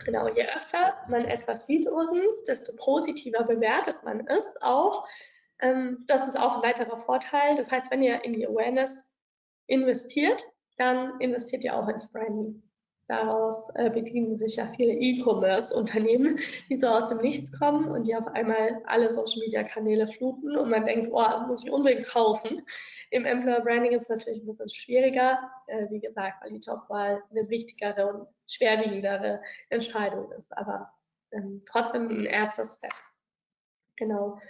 [0.04, 5.06] Genau, je öfter man etwas sieht übrigens, desto positiver bewertet man es auch.
[5.58, 7.54] Ähm, das ist auch ein weiterer Vorteil.
[7.54, 9.04] Das heißt, wenn ihr in die Awareness
[9.66, 10.44] investiert,
[10.76, 12.62] dann investiert ihr auch ins Branding.
[13.08, 18.16] Daraus äh, bedienen sich ja viele E-Commerce-Unternehmen, die so aus dem Nichts kommen und die
[18.16, 22.66] auf einmal alle Social-Media-Kanäle fluten und man denkt, oh, muss ich unbedingt kaufen.
[23.10, 25.38] Im Employer Branding ist es natürlich ein bisschen schwieriger,
[25.68, 30.90] äh, wie gesagt, weil die Jobwahl eine wichtigere und schwerwiegendere Entscheidung ist, aber
[31.30, 32.92] ähm, trotzdem ein erster Step.
[33.96, 34.40] Genau.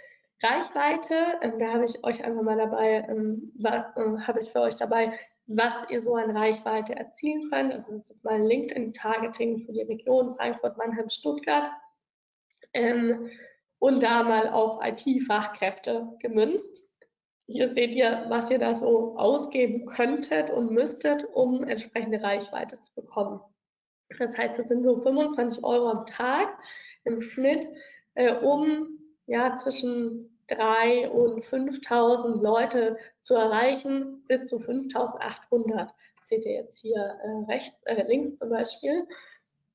[0.41, 3.81] Reichweite, ähm, da habe ich euch einfach mal dabei, ähm, äh,
[4.21, 7.73] habe ich für euch dabei, was ihr so an Reichweite erzielen könnt.
[7.73, 11.71] Also das ist mal LinkedIn-Targeting für die Region Frankfurt, Mannheim, Stuttgart.
[12.73, 13.29] Ähm,
[13.79, 16.83] und da mal auf IT-Fachkräfte gemünzt.
[17.45, 22.93] Hier seht ihr, was ihr da so ausgeben könntet und müsstet, um entsprechende Reichweite zu
[22.93, 23.39] bekommen.
[24.19, 26.57] Das heißt, das sind so 25 Euro am Tag
[27.05, 27.67] im Schnitt,
[28.15, 35.93] äh, um ja zwischen 3 und 5000 Leute zu erreichen, bis zu 5800.
[36.17, 39.07] Das seht ihr jetzt hier äh, rechts, äh, links zum Beispiel.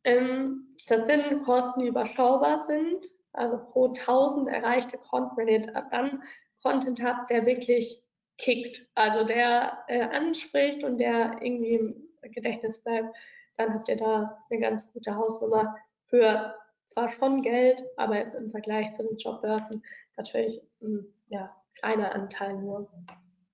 [0.04, 3.06] Ähm, das sind Kosten, die überschaubar sind.
[3.32, 5.60] Also pro 1000 erreichte Content, wenn ihr
[5.90, 6.22] dann
[6.62, 8.02] Content habt, der wirklich
[8.38, 13.14] kickt, also der äh, anspricht und der irgendwie im Gedächtnis bleibt,
[13.56, 16.54] dann habt ihr da eine ganz gute Hausnummer für
[16.86, 19.82] zwar schon Geld, aber jetzt im Vergleich zu den Jobbörsen
[20.16, 22.90] natürlich ein ja, kleiner Anteil nur.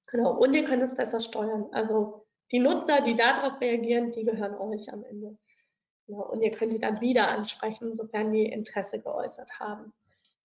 [0.07, 0.33] Genau.
[0.37, 1.67] Und ihr könnt es besser steuern.
[1.73, 5.37] Also die Nutzer, die darauf reagieren, die gehören euch am Ende.
[6.07, 6.27] Genau.
[6.31, 9.93] Und ihr könnt die dann wieder ansprechen, sofern die Interesse geäußert haben.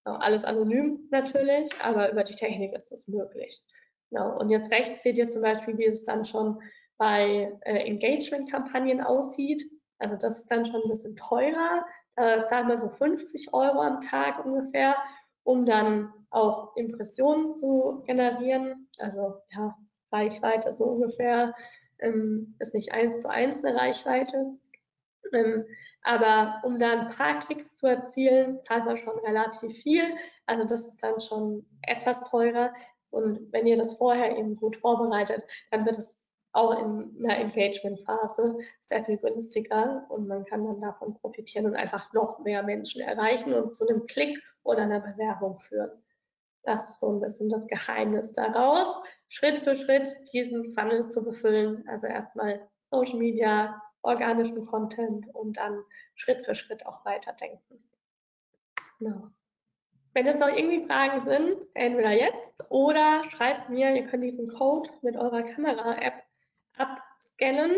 [0.04, 0.18] Genau.
[0.18, 3.62] Alles anonym natürlich, aber über die Technik ist das möglich.
[4.10, 4.38] Genau.
[4.38, 6.62] Und jetzt rechts seht ihr zum Beispiel, wie es dann schon
[6.98, 9.64] bei äh, Engagement-Kampagnen aussieht.
[9.98, 11.86] Also das ist dann schon ein bisschen teurer.
[12.16, 14.96] Da zahlt man so 50 Euro am Tag ungefähr,
[15.44, 18.88] um dann auch Impressionen zu generieren.
[19.00, 19.76] Also ja,
[20.12, 21.54] Reichweite so ungefähr
[22.00, 24.58] ähm, ist nicht eins zu eins eine Reichweite.
[25.34, 25.66] Ähm,
[26.04, 30.04] aber um da ein paar Klicks zu erzielen, zahlt man schon relativ viel.
[30.46, 32.74] Also das ist dann schon etwas teurer.
[33.10, 36.20] Und wenn ihr das vorher eben gut vorbereitet, dann wird es
[36.52, 42.14] auch in einer Engagement-Phase sehr viel günstiger und man kann dann davon profitieren und einfach
[42.14, 45.92] noch mehr Menschen erreichen und zu einem Klick oder einer Bewerbung führen.
[46.64, 51.84] Das ist so ein bisschen das Geheimnis daraus, Schritt für Schritt diesen Funnel zu befüllen.
[51.88, 55.84] Also erstmal Social Media, organischen Content und dann
[56.16, 57.84] Schritt für Schritt auch weiterdenken.
[59.00, 59.30] Genau.
[60.14, 64.90] Wenn jetzt noch irgendwie Fragen sind, entweder jetzt oder schreibt mir, ihr könnt diesen Code
[65.02, 66.24] mit eurer Kamera-App
[66.78, 67.76] abscannen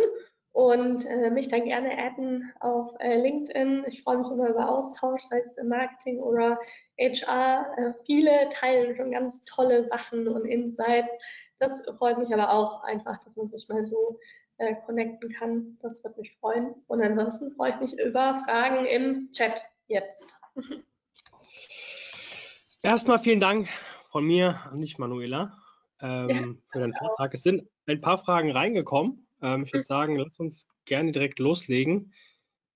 [0.55, 3.83] und äh, mich dann gerne adden auf äh, LinkedIn.
[3.87, 6.57] Ich freue mich immer über Austausch, sei es im Marketing oder
[6.97, 7.65] HR.
[7.77, 11.11] Äh, viele teilen schon ganz tolle Sachen und Insights.
[11.59, 14.17] Das freut mich aber auch einfach, dass man sich mal so
[14.57, 15.77] äh, connecten kann.
[15.81, 16.73] Das wird mich freuen.
[16.87, 20.37] Und ansonsten freue ich mich über Fragen im Chat jetzt.
[22.81, 23.67] Erstmal vielen Dank
[24.09, 25.51] von mir an dich, Manuela,
[25.99, 27.33] ähm, ja, für deinen Vortrag.
[27.33, 29.24] Es sind ein paar Fragen reingekommen.
[29.41, 29.83] Ähm, ich würde mhm.
[29.83, 32.13] sagen, lass uns gerne direkt loslegen,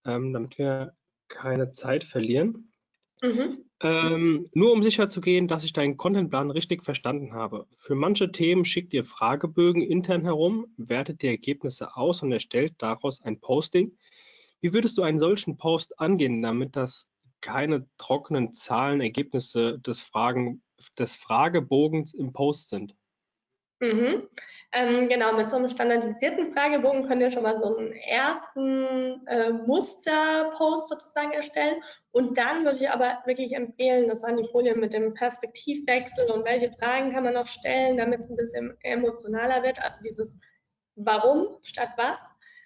[0.06, 0.94] ähm, damit wir
[1.28, 2.72] keine Zeit verlieren.
[3.22, 3.66] Mhm.
[3.82, 7.66] Ähm, nur um sicher zu gehen, dass ich deinen Contentplan richtig verstanden habe.
[7.78, 13.22] Für manche Themen schickt ihr Fragebögen intern herum, wertet die Ergebnisse aus und erstellt daraus
[13.22, 13.98] ein Posting.
[14.60, 20.62] Wie würdest du einen solchen Post angehen, damit das keine trockenen Zahlenergebnisse des, Fragen,
[20.98, 22.96] des Fragebogens im Post sind?
[23.80, 24.28] Mhm.
[24.72, 29.52] Ähm, genau, mit so einem standardisierten Fragebogen könnt ihr schon mal so einen ersten äh,
[29.52, 31.82] Musterpost sozusagen erstellen.
[32.12, 36.46] Und dann würde ich aber wirklich empfehlen, das waren die Folien mit dem Perspektivwechsel und
[36.46, 39.82] welche Fragen kann man noch stellen, damit es ein bisschen emotionaler wird.
[39.84, 40.40] Also dieses
[40.96, 42.20] Warum statt was,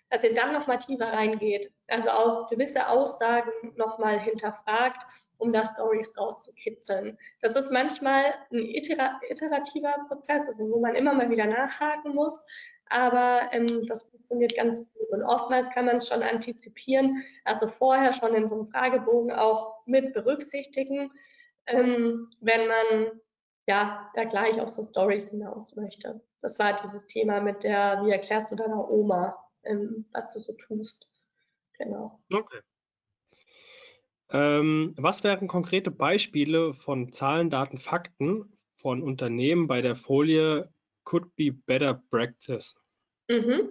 [0.10, 1.72] dass ihr dann nochmal tiefer reingeht.
[1.88, 5.06] Also auch gewisse Aussagen nochmal hinterfragt
[5.44, 7.18] um da Stories rauszukitzeln.
[7.42, 12.44] Das ist manchmal ein iterativer Prozess, also wo man immer mal wieder nachhaken muss,
[12.90, 15.10] aber ähm, das funktioniert ganz gut.
[15.12, 19.86] Und oftmals kann man es schon antizipieren, also vorher schon in so einem Fragebogen auch
[19.86, 21.12] mit berücksichtigen,
[21.68, 23.12] ähm, wenn man
[23.68, 26.22] ja da gleich auf so Stories hinaus möchte.
[26.42, 30.54] Das war dieses Thema mit der, wie erklärst du deiner Oma, ähm, was du so
[30.54, 31.14] tust.
[31.78, 32.20] Genau.
[32.32, 32.60] Okay.
[34.34, 40.70] Ähm, was wären konkrete Beispiele von Zahlen, Daten, Fakten von Unternehmen bei der Folie
[41.04, 42.76] Could be Better Practice?
[43.30, 43.70] Mhm.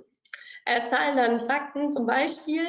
[0.64, 2.64] Äh, Zahlen, Daten, Fakten zum Beispiel.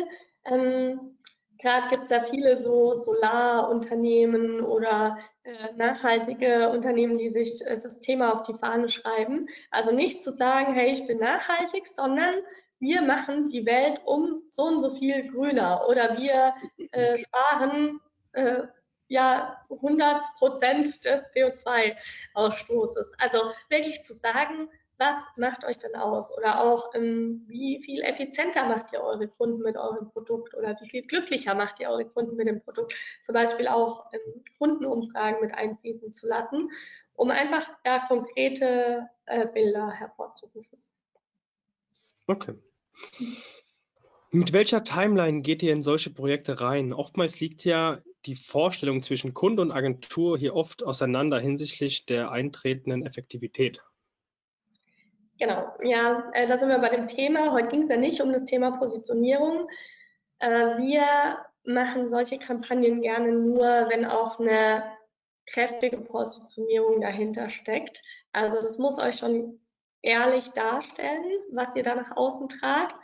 [0.45, 1.17] Ähm,
[1.59, 7.99] Gerade gibt es ja viele so Solarunternehmen oder äh, nachhaltige Unternehmen, die sich äh, das
[7.99, 9.47] Thema auf die Fahne schreiben.
[9.71, 12.35] Also nicht zu sagen, hey, ich bin nachhaltig, sondern
[12.83, 16.53] wir machen die Welt um so und so viel grüner oder wir
[16.91, 18.01] äh, sparen
[18.33, 18.63] äh,
[19.07, 23.13] ja 100 Prozent des CO2-Ausstoßes.
[23.19, 26.35] Also wirklich zu sagen, was macht euch denn aus?
[26.37, 30.53] Oder auch, ähm, wie viel effizienter macht ihr eure Kunden mit eurem Produkt?
[30.53, 32.93] Oder wie viel glücklicher macht ihr eure Kunden mit dem Produkt?
[33.21, 36.69] Zum Beispiel auch ähm, Kundenumfragen mit einfließen zu lassen,
[37.15, 40.81] um einfach ja, konkrete äh, Bilder hervorzurufen.
[42.27, 42.53] Okay.
[44.31, 46.91] Mit welcher Timeline geht ihr in solche Projekte rein?
[46.91, 53.05] Oftmals liegt ja die Vorstellung zwischen Kunde und Agentur hier oft auseinander hinsichtlich der eintretenden
[53.05, 53.83] Effektivität.
[55.39, 57.51] Genau, ja, äh, da sind wir bei dem Thema.
[57.51, 59.67] Heute ging es ja nicht um das Thema Positionierung.
[60.39, 64.83] Äh, wir machen solche Kampagnen gerne nur, wenn auch eine
[65.47, 68.01] kräftige Positionierung dahinter steckt.
[68.31, 69.59] Also das muss euch schon
[70.03, 72.95] ehrlich darstellen, was ihr da nach außen tragt.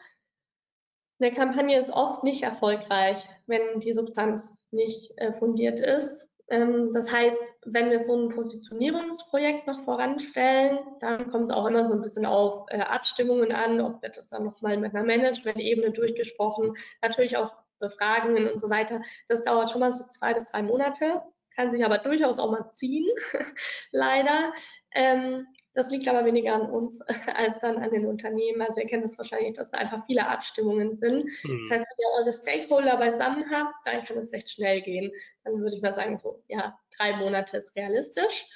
[1.20, 6.30] Eine Kampagne ist oft nicht erfolgreich, wenn die Substanz nicht äh, fundiert ist.
[6.50, 11.88] Ähm, das heißt, wenn wir so ein Positionierungsprojekt noch voranstellen, dann kommt es auch immer
[11.88, 15.92] so ein bisschen auf äh, Abstimmungen an, ob wird das dann nochmal mit einer Management-Ebene
[15.92, 19.02] durchgesprochen, natürlich auch Befragungen und so weiter.
[19.28, 21.22] Das dauert schon mal so zwei bis drei Monate,
[21.56, 23.08] kann sich aber durchaus auch mal ziehen,
[23.92, 24.54] leider.
[24.92, 27.02] Ähm, das liegt aber weniger an uns
[27.36, 28.62] als dann an den Unternehmen.
[28.62, 31.26] Also ihr kennt es das wahrscheinlich, dass da einfach viele Abstimmungen sind.
[31.44, 31.60] Mhm.
[31.62, 35.12] Das heißt, wenn ihr eure Stakeholder beisammen habt, dann kann es recht schnell gehen.
[35.44, 38.48] Dann würde ich mal sagen, so, ja, drei Monate ist realistisch.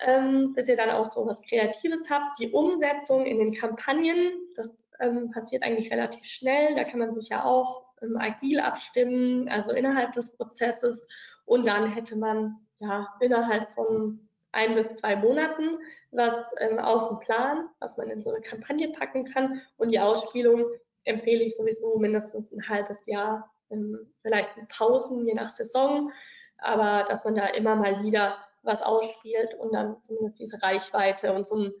[0.00, 2.38] Ähm, bis ihr dann auch so was Kreatives habt.
[2.40, 6.74] Die Umsetzung in den Kampagnen, das ähm, passiert eigentlich relativ schnell.
[6.74, 10.98] Da kann man sich ja auch ähm, agil abstimmen, also innerhalb des Prozesses.
[11.44, 14.23] Und dann hätte man ja innerhalb von
[14.54, 15.78] ein bis zwei Monaten
[16.14, 19.60] was ähm, auf dem Plan, was man in so eine Kampagne packen kann.
[19.76, 20.64] Und die Ausspielung
[21.04, 26.12] empfehle ich sowieso mindestens ein halbes Jahr, ähm, vielleicht mit Pausen, je nach Saison,
[26.58, 31.46] aber dass man da immer mal wieder was ausspielt und dann zumindest diese Reichweite und
[31.46, 31.72] so ein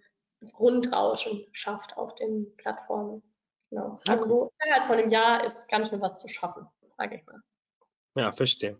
[0.52, 3.22] Grundrauschen schafft auf den Plattformen.
[3.70, 3.96] Genau.
[4.06, 6.66] Also so innerhalb von einem Jahr ist ganz schön was zu schaffen,
[6.98, 7.40] sage ich mal.
[8.16, 8.78] Ja, verstehe.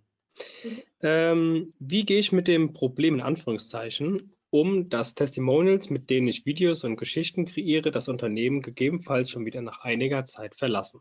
[0.63, 0.83] Mhm.
[1.03, 6.47] Ähm, wie gehe ich mit dem Problem in Anführungszeichen um, dass Testimonials, mit denen ich
[6.47, 11.01] Videos und Geschichten kreiere, das Unternehmen gegebenenfalls schon wieder nach einiger Zeit verlassen?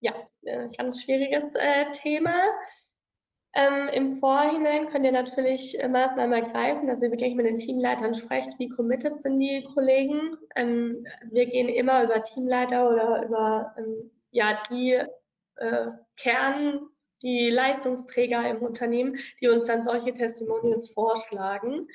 [0.00, 2.34] Ja, äh, ganz schwieriges äh, Thema.
[3.54, 8.14] Ähm, Im Vorhinein könnt ihr natürlich äh, Maßnahmen ergreifen, dass ihr wirklich mit den Teamleitern
[8.14, 10.36] sprecht, wie committed sind die Kollegen.
[10.54, 15.00] Ähm, wir gehen immer über Teamleiter oder über ähm, ja, die
[15.56, 15.86] äh,
[16.16, 16.88] Kern,
[17.22, 21.88] die Leistungsträger im Unternehmen, die uns dann solche Testimonials vorschlagen.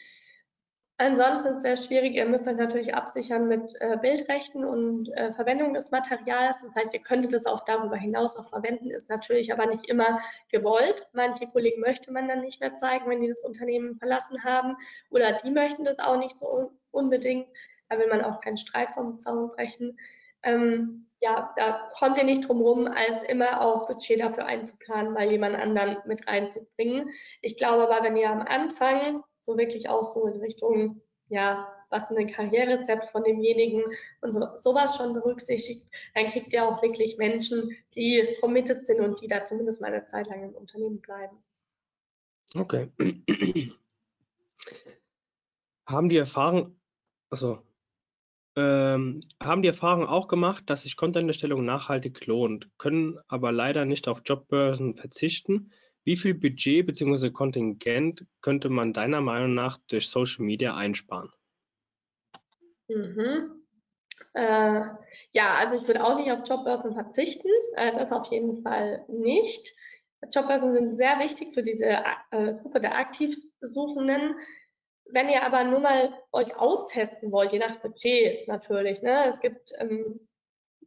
[0.98, 2.14] Ansonsten ist es sehr schwierig.
[2.16, 6.62] Ihr müsst euch natürlich absichern mit äh, Bildrechten und äh, Verwendung des Materials.
[6.62, 10.22] Das heißt, ihr könntet es auch darüber hinaus auch verwenden, ist natürlich aber nicht immer
[10.50, 11.08] gewollt.
[11.14, 14.78] Manche Kollegen möchte man dann nicht mehr zeigen, wenn die das Unternehmen verlassen haben
[15.10, 17.48] oder die möchten das auch nicht so unbedingt.
[17.90, 19.98] Da will man auch keinen Streit vom Zaun brechen.
[20.44, 25.32] ähm, ja, da kommt ihr nicht drum rum, als immer auch Budget dafür einzuplanen, mal
[25.32, 27.12] jemand anderen mit reinzubringen.
[27.42, 32.10] Ich glaube aber, wenn ihr am Anfang so wirklich auch so in Richtung, ja, was
[32.10, 33.84] sind denn Karrieresteps von demjenigen
[34.20, 39.22] und so, sowas schon berücksichtigt, dann kriegt ihr auch wirklich Menschen, die committed sind und
[39.22, 41.38] die da zumindest mal eine Zeit lang im Unternehmen bleiben.
[42.54, 42.92] Okay.
[45.88, 46.78] Haben die Erfahrung,
[47.30, 47.64] also
[48.56, 54.08] ähm, haben die Erfahrung auch gemacht, dass sich Content-Erstellung nachhaltig lohnt, können aber leider nicht
[54.08, 55.72] auf Jobbörsen verzichten.
[56.04, 57.32] Wie viel Budget bzw.
[57.32, 61.32] Kontingent könnte man deiner Meinung nach durch Social Media einsparen?
[62.88, 63.64] Mhm.
[64.34, 64.82] Äh,
[65.32, 69.74] ja, also ich würde auch nicht auf Jobbörsen verzichten, äh, das auf jeden Fall nicht.
[70.34, 71.86] Jobbörsen sind sehr wichtig für diese
[72.32, 74.36] äh, Gruppe der Aktivsuchenden.
[75.06, 79.26] Wenn ihr aber nur mal euch austesten wollt, je nach Budget natürlich, ne?
[79.28, 80.28] es gibt ähm,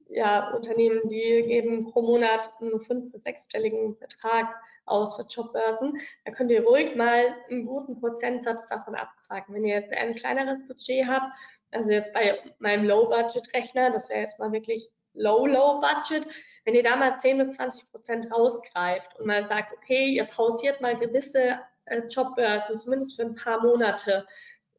[0.09, 4.55] ja Unternehmen, die geben pro Monat einen fünf- bis sechsstelligen Betrag
[4.87, 5.99] aus für Jobbörsen.
[6.25, 9.55] Da könnt ihr ruhig mal einen guten Prozentsatz davon abzwacken.
[9.55, 11.33] Wenn ihr jetzt ein kleineres Budget habt,
[11.73, 16.27] also jetzt bei meinem Low-Budget-Rechner, das wäre jetzt mal wirklich Low-Low-Budget,
[16.65, 20.81] wenn ihr da mal 10 bis 20 Prozent rausgreift und mal sagt, okay, ihr pausiert
[20.81, 21.61] mal gewisse
[22.09, 24.27] Jobbörsen, zumindest für ein paar Monate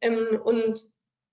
[0.00, 0.82] ähm, und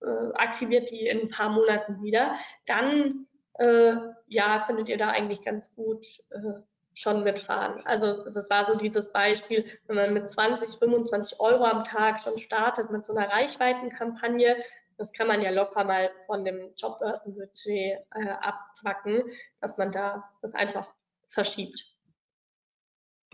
[0.02, 3.28] äh, aktiviert die in ein paar Monaten wieder, dann
[3.60, 3.96] äh,
[4.28, 6.62] ja, könntet ihr da eigentlich ganz gut äh,
[6.94, 7.82] schon mitfahren.
[7.86, 12.38] Also es war so dieses Beispiel, wenn man mit 20, 25 Euro am Tag schon
[12.38, 14.58] startet mit so einer Reichweitenkampagne,
[14.98, 19.24] das kann man ja locker mal von dem Jobbörsenbudget äh, abzwacken,
[19.60, 20.94] dass man da das einfach
[21.28, 21.84] verschiebt.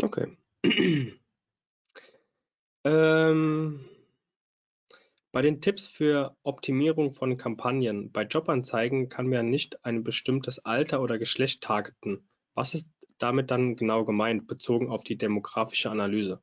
[0.01, 0.35] Okay.
[2.83, 3.85] Ähm,
[5.31, 11.01] bei den Tipps für Optimierung von Kampagnen bei Jobanzeigen kann man nicht ein bestimmtes Alter
[11.01, 12.27] oder Geschlecht targeten.
[12.53, 16.41] Was ist damit dann genau gemeint, bezogen auf die demografische Analyse?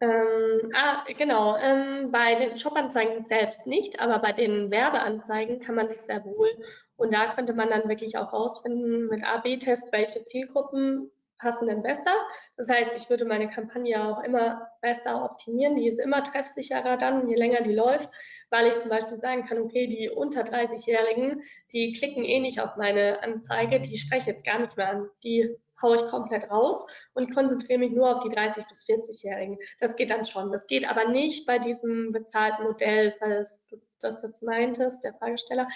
[0.00, 1.56] Ähm, ah, genau.
[1.56, 6.48] Ähm, bei den Jobanzeigen selbst nicht, aber bei den Werbeanzeigen kann man das sehr wohl.
[6.96, 12.14] Und da könnte man dann wirklich auch rausfinden mit A-B-Tests, welche Zielgruppen passen denn besser.
[12.56, 15.76] Das heißt, ich würde meine Kampagne auch immer besser optimieren.
[15.76, 18.08] Die ist immer treffsicherer dann, je länger die läuft,
[18.50, 22.76] weil ich zum Beispiel sagen kann, okay, die unter 30-Jährigen, die klicken eh nicht auf
[22.76, 25.08] meine Anzeige, die spreche jetzt gar nicht mehr an.
[25.22, 26.84] Die haue ich komplett raus
[27.14, 29.58] und konzentriere mich nur auf die 30- bis 40-Jährigen.
[29.78, 30.50] Das geht dann schon.
[30.50, 35.68] Das geht aber nicht bei diesem bezahlten Modell, weil du das jetzt meintest, der Fragesteller.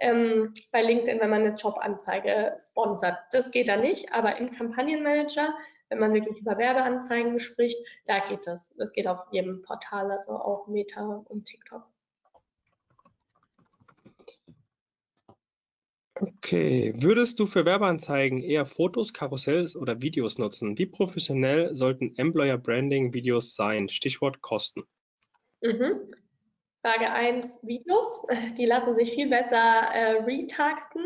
[0.00, 3.16] Ähm, bei LinkedIn, wenn man eine Jobanzeige sponsert.
[3.32, 5.54] Das geht da nicht, aber im Kampagnenmanager,
[5.88, 8.74] wenn man wirklich über Werbeanzeigen spricht, da geht das.
[8.76, 11.84] Das geht auf jedem Portal, also auch Meta und TikTok.
[16.18, 20.78] Okay, würdest du für Werbeanzeigen eher Fotos, Karussells oder Videos nutzen?
[20.78, 23.90] Wie professionell sollten Employer Branding Videos sein?
[23.90, 24.84] Stichwort Kosten.
[25.60, 26.06] Mhm.
[26.86, 28.24] Frage 1, Videos.
[28.56, 31.02] Die lassen sich viel besser äh, retargeten.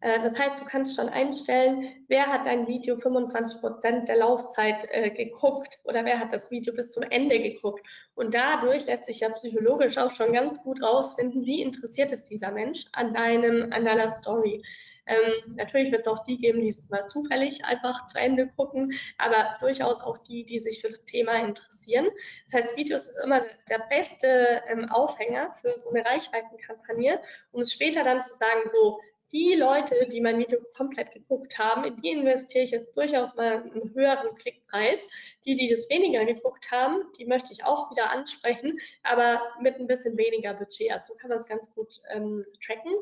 [0.00, 4.86] Äh, das heißt, du kannst schon einstellen, wer hat dein Video 25 Prozent der Laufzeit
[4.90, 7.84] äh, geguckt oder wer hat das Video bis zum Ende geguckt.
[8.14, 12.52] Und dadurch lässt sich ja psychologisch auch schon ganz gut rausfinden, wie interessiert ist dieser
[12.52, 14.62] Mensch an deinem, an deiner Story.
[15.08, 18.92] Ähm, natürlich wird es auch die geben, die es mal zufällig einfach zu Ende gucken,
[19.16, 22.08] aber durchaus auch die, die sich für das Thema interessieren.
[22.44, 27.20] Das heißt, Videos ist immer der beste ähm, Aufhänger für so eine Reichweitenkampagne,
[27.52, 29.00] um es später dann zu sagen, so,
[29.32, 33.62] die Leute, die mein Video komplett geguckt haben, in die investiere ich jetzt durchaus mal
[33.62, 35.06] einen höheren Klickpreis.
[35.44, 39.86] Die, die das weniger geguckt haben, die möchte ich auch wieder ansprechen, aber mit ein
[39.86, 40.92] bisschen weniger Budget.
[40.92, 42.92] Also so kann man es ganz gut ähm, tracken.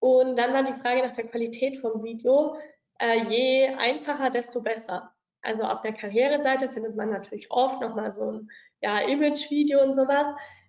[0.00, 2.56] Und dann war die Frage nach der Qualität vom Video.
[2.98, 5.12] Äh, je einfacher, desto besser.
[5.42, 10.26] Also auf der Karriereseite findet man natürlich oft nochmal so ein ja, Image-Video und sowas.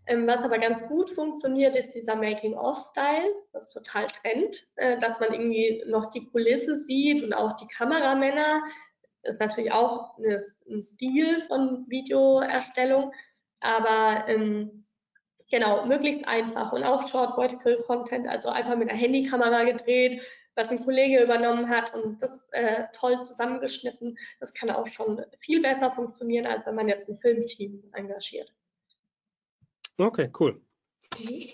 [0.07, 5.33] Ähm, was aber ganz gut funktioniert, ist dieser Making-of-Style, das total trennt, äh, dass man
[5.33, 8.63] irgendwie noch die Kulisse sieht und auch die Kameramänner.
[9.23, 13.11] Ist natürlich auch eine, ein Stil von Videoerstellung,
[13.59, 14.86] aber ähm,
[15.49, 20.21] genau, möglichst einfach und auch Short Vertical Content, also einfach mit einer Handykamera gedreht,
[20.55, 24.17] was ein Kollege übernommen hat und das äh, toll zusammengeschnitten.
[24.39, 28.51] Das kann auch schon viel besser funktionieren, als wenn man jetzt ein Filmteam engagiert.
[29.97, 30.61] Okay, cool.
[31.19, 31.49] Mhm.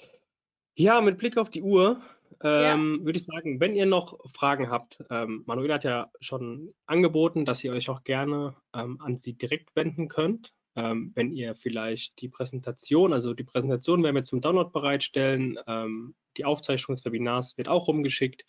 [0.76, 2.02] Ja, mit Blick auf die Uhr
[2.44, 3.06] ähm, ja.
[3.06, 7.64] würde ich sagen, wenn ihr noch Fragen habt, ähm, Manuela hat ja schon angeboten, dass
[7.64, 10.54] ihr euch auch gerne ähm, an sie direkt wenden könnt.
[10.76, 16.16] Ähm, wenn ihr vielleicht die Präsentation, also die Präsentation werden wir zum Download bereitstellen, ähm,
[16.38, 18.44] die Aufzeichnung des Webinars wird auch rumgeschickt.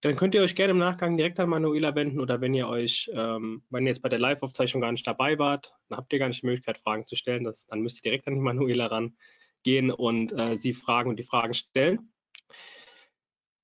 [0.00, 3.10] Dann könnt ihr euch gerne im Nachgang direkt an Manuela wenden oder wenn ihr euch,
[3.12, 6.28] ähm, wenn ihr jetzt bei der Live-Aufzeichnung gar nicht dabei wart, dann habt ihr gar
[6.28, 7.42] nicht die Möglichkeit, Fragen zu stellen.
[7.42, 11.24] Das, dann müsst ihr direkt an die Manuela rangehen und äh, sie fragen und die
[11.24, 12.12] Fragen stellen.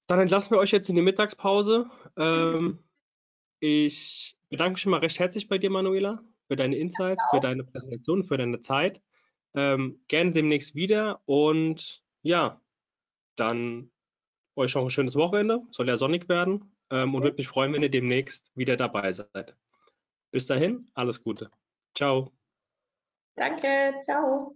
[0.08, 1.88] Dann entlassen wir euch jetzt in die Mittagspause.
[2.16, 2.80] Ähm,
[3.60, 7.64] ich bedanke mich schon mal recht herzlich bei dir, Manuela, für deine Insights, für deine
[7.64, 9.00] Präsentation, für deine Zeit.
[9.54, 12.60] Ähm, gerne demnächst wieder und ja,
[13.36, 13.90] dann
[14.56, 15.60] euch noch ein schönes Wochenende.
[15.70, 16.74] Soll ja sonnig werden.
[16.90, 19.56] Ähm, und würde mich freuen, wenn ihr demnächst wieder dabei seid.
[20.30, 21.50] Bis dahin, alles Gute.
[21.94, 22.32] Ciao.
[23.36, 24.54] Danke, ciao.